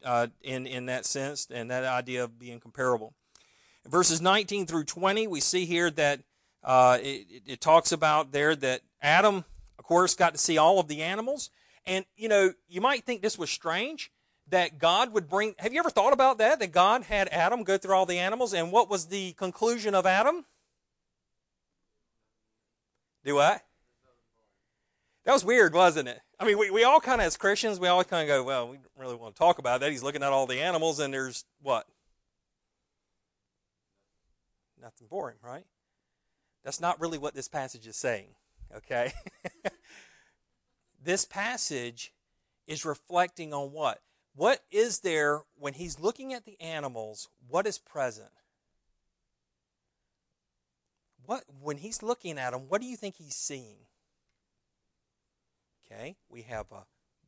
[0.05, 3.14] uh, in, in that sense, and that idea of being comparable.
[3.87, 6.20] Verses 19 through 20, we see here that
[6.62, 9.45] uh, it, it talks about there that Adam,
[9.79, 11.51] of course, got to see all of the animals.
[11.87, 14.11] And, you know, you might think this was strange
[14.49, 15.55] that God would bring.
[15.59, 16.61] Have you ever thought about that?
[16.61, 20.07] That God had Adam go through all the animals, and what was the conclusion of
[20.07, 20.45] Adam?
[23.25, 23.64] Do what?
[25.25, 26.20] That was weird, wasn't it?
[26.39, 28.68] I mean, we, we all kind of, as Christians, we always kind of go, well,
[28.68, 29.91] we don't really want to talk about that.
[29.91, 31.87] He's looking at all the animals, and there's what?
[34.81, 35.64] Nothing him, right?
[36.62, 38.29] That's not really what this passage is saying,
[38.77, 39.12] okay?
[41.03, 42.12] this passage
[42.66, 44.03] is reflecting on what?
[44.35, 47.29] What is there when he's looking at the animals?
[47.49, 48.31] What is present?
[51.27, 53.77] What when he's looking at them, what do you think he's seeing?
[55.87, 56.85] Okay, we have a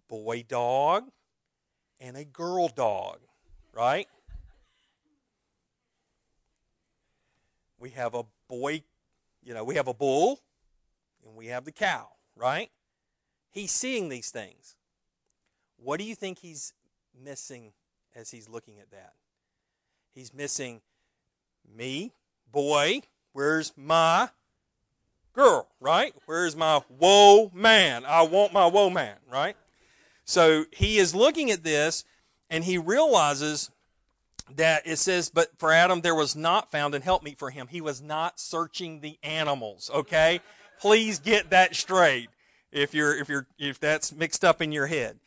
[0.08, 1.10] boy dog
[2.00, 3.18] and a girl dog,
[3.72, 4.08] right?
[7.78, 8.82] We have a boy,
[9.44, 10.40] you know, we have a bull
[11.24, 12.70] and we have the cow, right?
[13.50, 14.76] He's seeing these things.
[15.76, 16.72] What do you think he's
[17.22, 17.72] missing
[18.14, 19.12] as he's looking at that?
[20.14, 20.80] He's missing
[21.76, 22.12] me,
[22.50, 23.02] boy,
[23.36, 24.30] Where's my
[25.34, 26.14] girl, right?
[26.24, 28.06] Where's my woe man?
[28.06, 29.58] I want my woe man, right?
[30.24, 32.06] So he is looking at this
[32.48, 33.70] and he realizes
[34.54, 37.66] that it says, but for Adam there was not found an helpmeet for him.
[37.66, 40.40] He was not searching the animals, okay?
[40.80, 42.30] Please get that straight
[42.72, 45.18] if you're if you're if that's mixed up in your head.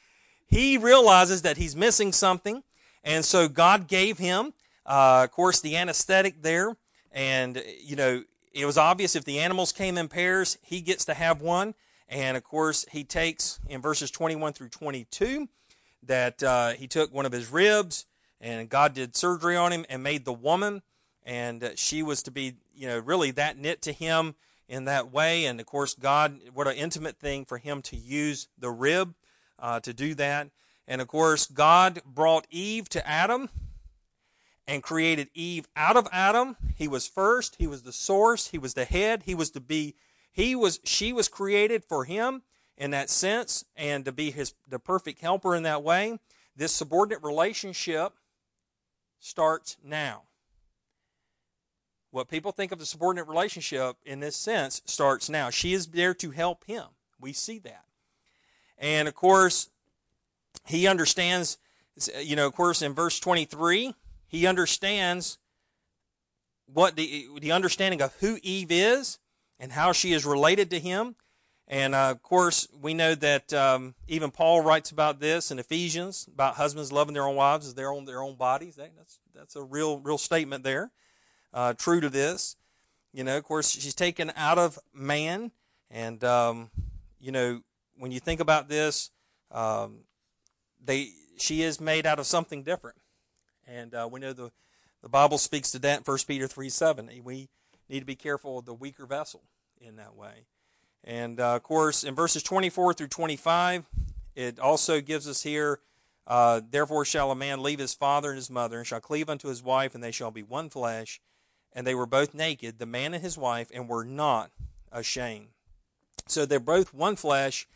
[0.47, 2.63] He realizes that he's missing something,
[3.03, 4.53] and so God gave him,
[4.83, 6.75] uh, of course, the anesthetic there
[7.11, 11.13] and, you know, it was obvious if the animals came in pairs, he gets to
[11.13, 11.75] have one.
[12.07, 15.47] And of course, he takes in verses 21 through 22
[16.03, 18.05] that uh, he took one of his ribs
[18.41, 20.81] and God did surgery on him and made the woman.
[21.23, 24.35] And she was to be, you know, really that knit to him
[24.67, 25.45] in that way.
[25.45, 29.13] And of course, God, what an intimate thing for him to use the rib
[29.59, 30.49] uh, to do that.
[30.87, 33.49] And of course, God brought Eve to Adam
[34.69, 36.55] and created Eve out of Adam.
[36.75, 39.95] He was first, he was the source, he was the head, he was to be
[40.31, 42.43] he was she was created for him
[42.77, 46.19] in that sense and to be his the perfect helper in that way.
[46.55, 48.13] This subordinate relationship
[49.19, 50.21] starts now.
[52.11, 55.49] What people think of the subordinate relationship in this sense starts now.
[55.49, 56.85] She is there to help him.
[57.19, 57.85] We see that.
[58.77, 59.69] And of course,
[60.65, 61.57] he understands,
[62.21, 63.95] you know, of course, in verse 23,
[64.29, 65.39] he understands
[66.71, 69.17] what the, the understanding of who Eve is
[69.59, 71.15] and how she is related to him.
[71.67, 76.27] And uh, of course, we know that um, even Paul writes about this in Ephesians
[76.31, 78.75] about husbands loving their own wives as their own their own bodies.
[78.75, 80.91] That's that's a real real statement there,
[81.53, 82.55] uh, true to this.
[83.13, 85.51] You know, of course, she's taken out of man,
[85.91, 86.71] and um,
[87.19, 87.61] you know
[87.99, 89.11] when you think about this,
[89.51, 89.99] um,
[90.83, 92.97] they she is made out of something different.
[93.69, 94.51] And uh, we know the,
[95.01, 97.09] the Bible speaks to that in 1 Peter 3 7.
[97.23, 97.49] We
[97.87, 99.43] need to be careful of the weaker vessel
[99.79, 100.45] in that way.
[101.03, 103.85] And uh, of course, in verses 24 through 25,
[104.35, 105.79] it also gives us here,
[106.27, 109.47] uh, therefore shall a man leave his father and his mother, and shall cleave unto
[109.47, 111.21] his wife, and they shall be one flesh.
[111.71, 114.51] And they were both naked, the man and his wife, and were not
[114.91, 115.49] ashamed.
[116.27, 117.67] So they're both one flesh.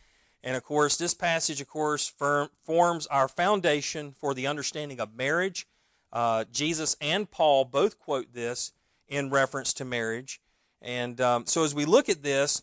[0.42, 2.12] And of course, this passage, of course,
[2.64, 5.66] forms our foundation for the understanding of marriage.
[6.14, 8.72] Uh, Jesus and Paul both quote this
[9.08, 10.40] in reference to marriage.
[10.80, 12.62] And um, so as we look at this,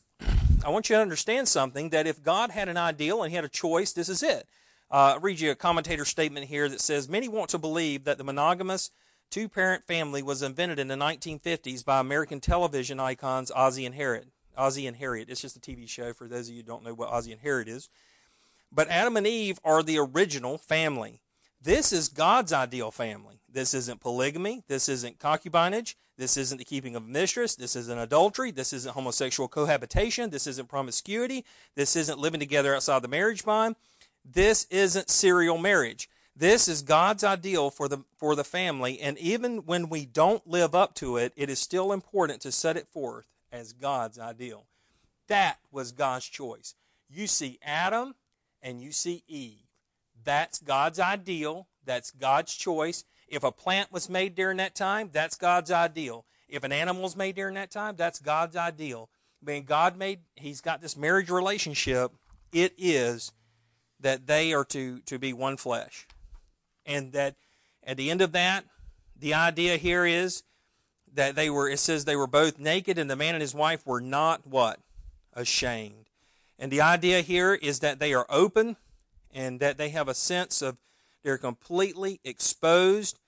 [0.64, 3.46] I want you to understand something that if God had an ideal and he had
[3.46, 4.48] a choice, this is it.
[4.90, 8.18] Uh, I'll read you a commentator statement here that says Many want to believe that
[8.18, 8.92] the monogamous
[9.30, 14.28] two parent family was invented in the 1950s by American television icons Ozzie and Harriet.
[14.58, 15.30] Ozzie and Harriet.
[15.30, 17.42] It's just a TV show for those of you who don't know what Ozzie and
[17.42, 17.90] Harriet is.
[18.72, 21.22] But Adam and Eve are the original family.
[21.62, 23.41] This is God's ideal family.
[23.52, 24.64] This isn't polygamy.
[24.68, 25.96] This isn't concubinage.
[26.18, 27.56] This isn't the keeping of a mistress.
[27.56, 28.52] This isn't adultery.
[28.52, 30.30] This isn't homosexual cohabitation.
[30.30, 31.46] This isn't promiscuity.
[31.76, 33.76] This isn't living together outside the marriage bond.
[34.24, 36.10] This isn't serial marriage.
[36.36, 40.74] This is God's ideal for the for the family, and even when we don't live
[40.74, 44.66] up to it, it is still important to set it forth as God's ideal.
[45.28, 46.76] That was God's choice.
[47.10, 48.16] You see Adam
[48.62, 49.68] and you see Eve.
[50.24, 51.68] That's God's ideal.
[51.86, 53.04] That's God's choice.
[53.32, 56.26] If a plant was made during that time, that's God's ideal.
[56.50, 59.10] If an animal was made during that time, that's God's ideal.
[59.42, 62.12] When God made, He's got this marriage relationship.
[62.52, 63.32] It is
[64.02, 66.08] that they are to, to be one flesh.
[66.86, 67.36] And that
[67.84, 68.66] at the end of that,
[69.18, 70.44] the idea here is
[71.14, 73.86] that they were, it says they were both naked and the man and his wife
[73.88, 74.80] were not what?
[75.34, 76.10] Ashamed.
[76.60, 78.76] And the idea here is that they are open
[79.34, 80.78] and that they have a sense of
[81.24, 83.20] they're completely exposed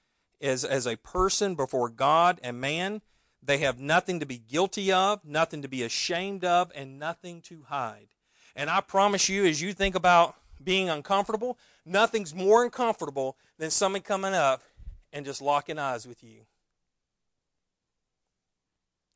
[0.41, 3.02] as, as a person before God and man.
[3.41, 7.64] They have nothing to be guilty of, nothing to be ashamed of, and nothing to
[7.68, 8.08] hide.
[8.56, 14.02] And I promise you, as you think about being uncomfortable, nothing's more uncomfortable than someone
[14.02, 14.64] coming up
[15.12, 16.41] and just locking eyes with you.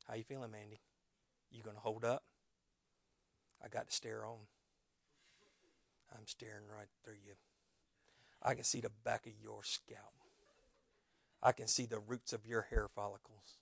[0.06, 0.80] How you feeling, Mandy?
[1.50, 2.22] You gonna hold up?
[3.64, 4.38] I got to stare on.
[6.12, 7.34] I'm staring right through you.
[8.42, 10.12] I can see the back of your scalp.
[11.42, 13.58] I can see the roots of your hair follicles.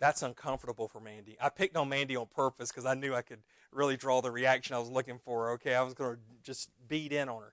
[0.00, 1.36] That's uncomfortable for Mandy.
[1.40, 3.38] I picked on Mandy on purpose because I knew I could
[3.70, 5.52] really draw the reaction I was looking for.
[5.52, 7.52] Okay, I was going to just beat in on her.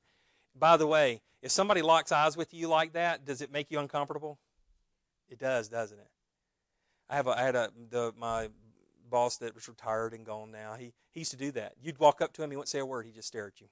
[0.55, 3.79] By the way, if somebody locks eyes with you like that, does it make you
[3.79, 4.39] uncomfortable?
[5.29, 6.09] It does, doesn't it?
[7.07, 8.49] I have a, I had a the my
[9.09, 10.75] boss that was retired and gone now.
[10.75, 11.73] He he used to do that.
[11.81, 13.05] You'd walk up to him, he wouldn't say a word.
[13.05, 13.67] He'd just stare at you.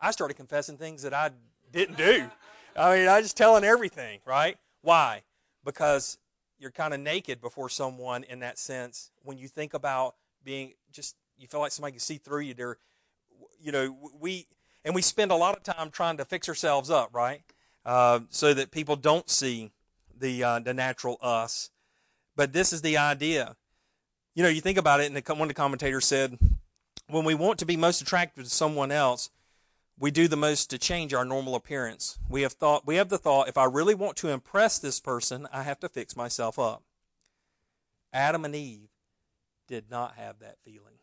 [0.00, 1.30] I started confessing things that I
[1.72, 2.30] didn't do.
[2.76, 4.58] I mean, I was just telling everything, right?
[4.82, 5.22] Why?
[5.64, 6.18] Because
[6.58, 9.10] you're kind of naked before someone in that sense.
[9.22, 12.54] When you think about being just, you feel like somebody can see through you.
[12.54, 12.78] There,
[13.60, 14.46] you know, we
[14.84, 17.42] and we spend a lot of time trying to fix ourselves up, right?
[17.84, 19.70] Uh, so that people don't see
[20.18, 21.70] the uh, the natural us.
[22.36, 23.56] But this is the idea.
[24.34, 26.38] You know, you think about it, and one of the commentators said,
[27.08, 29.30] when we want to be most attractive to someone else,
[29.98, 32.18] we do the most to change our normal appearance.
[32.28, 35.46] We have thought we have the thought if I really want to impress this person,
[35.52, 36.82] I have to fix myself up.
[38.12, 38.88] Adam and Eve
[39.68, 40.98] did not have that feeling.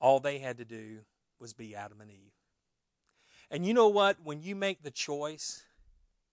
[0.00, 1.00] All they had to do
[1.38, 2.32] was be Adam and Eve.
[3.50, 4.16] And you know what?
[4.22, 5.62] When you make the choice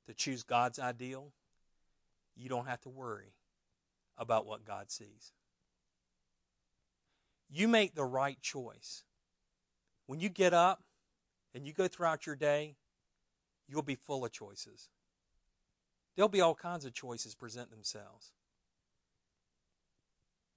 [0.08, 1.32] to choose God's ideal,
[2.36, 3.34] you don't have to worry
[4.18, 5.32] about what God sees.
[7.50, 9.04] You make the right choice.
[10.08, 10.84] When you get up
[11.54, 12.76] and you go throughout your day,
[13.68, 14.90] you'll be full of choices.
[16.16, 18.32] There'll be all kinds of choices present themselves.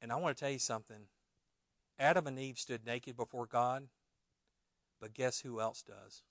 [0.00, 1.08] And I want to tell you something.
[1.98, 3.88] Adam and Eve stood naked before God,
[5.00, 6.22] but guess who else does?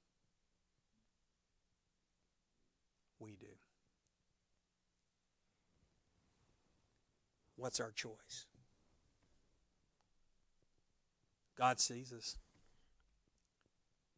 [3.20, 3.48] we do.
[7.56, 8.46] What's our choice?
[11.58, 12.38] God sees us.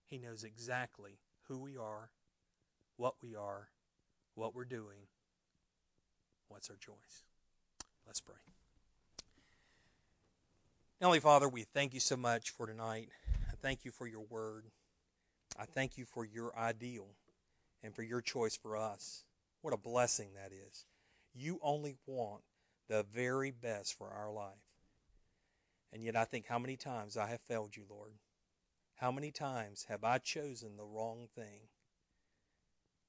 [0.05, 2.09] He knows exactly who we are,
[2.97, 3.69] what we are,
[4.35, 5.07] what we're doing.
[6.47, 7.23] What's our choice?
[8.05, 8.35] Let's pray.
[10.99, 13.09] Heavenly Father, we thank you so much for tonight.
[13.47, 14.65] I thank you for your word.
[15.57, 17.07] I thank you for your ideal
[17.83, 19.23] and for your choice for us.
[19.61, 20.85] What a blessing that is.
[21.33, 22.41] You only want
[22.87, 24.68] the very best for our life.
[25.91, 28.13] And yet, I think how many times I have failed you, Lord.
[28.95, 31.69] How many times have I chosen the wrong thing?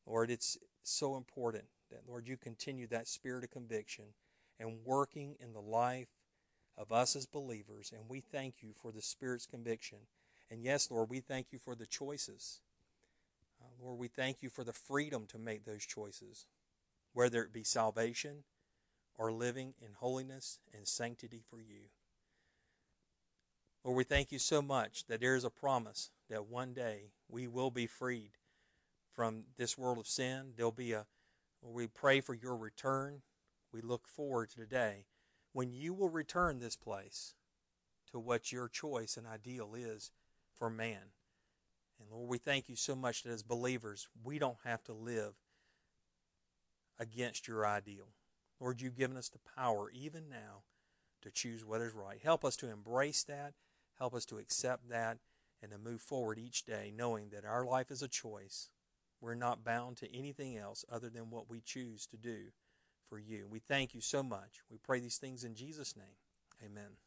[0.06, 4.14] Lord, it's so important that, Lord, you continue that spirit of conviction
[4.58, 6.08] and working in the life
[6.76, 7.92] of us as believers.
[7.94, 9.98] And we thank you for the Spirit's conviction.
[10.50, 12.60] And yes, Lord, we thank you for the choices.
[13.60, 16.46] Uh, Lord, we thank you for the freedom to make those choices,
[17.12, 18.44] whether it be salvation
[19.18, 21.90] or living in holiness and sanctity for you.
[23.84, 27.48] Lord, we thank you so much that there is a promise that one day we
[27.48, 28.32] will be freed
[29.10, 30.52] from this world of sin.
[30.56, 31.06] There'll be a,
[31.62, 33.22] we pray for your return.
[33.72, 35.06] We look forward to the day
[35.52, 37.34] when you will return this place
[38.10, 40.10] to what your choice and ideal is
[40.52, 41.12] for man.
[41.98, 45.34] And Lord, we thank you so much that as believers, we don't have to live
[46.98, 48.08] against your ideal.
[48.60, 50.64] Lord, you've given us the power even now
[51.22, 52.20] to choose what is right.
[52.22, 53.54] Help us to embrace that.
[54.00, 55.18] Help us to accept that
[55.62, 58.70] and to move forward each day knowing that our life is a choice.
[59.20, 62.52] We're not bound to anything else other than what we choose to do
[63.10, 63.46] for you.
[63.48, 64.62] We thank you so much.
[64.70, 66.16] We pray these things in Jesus' name.
[66.64, 67.00] Amen.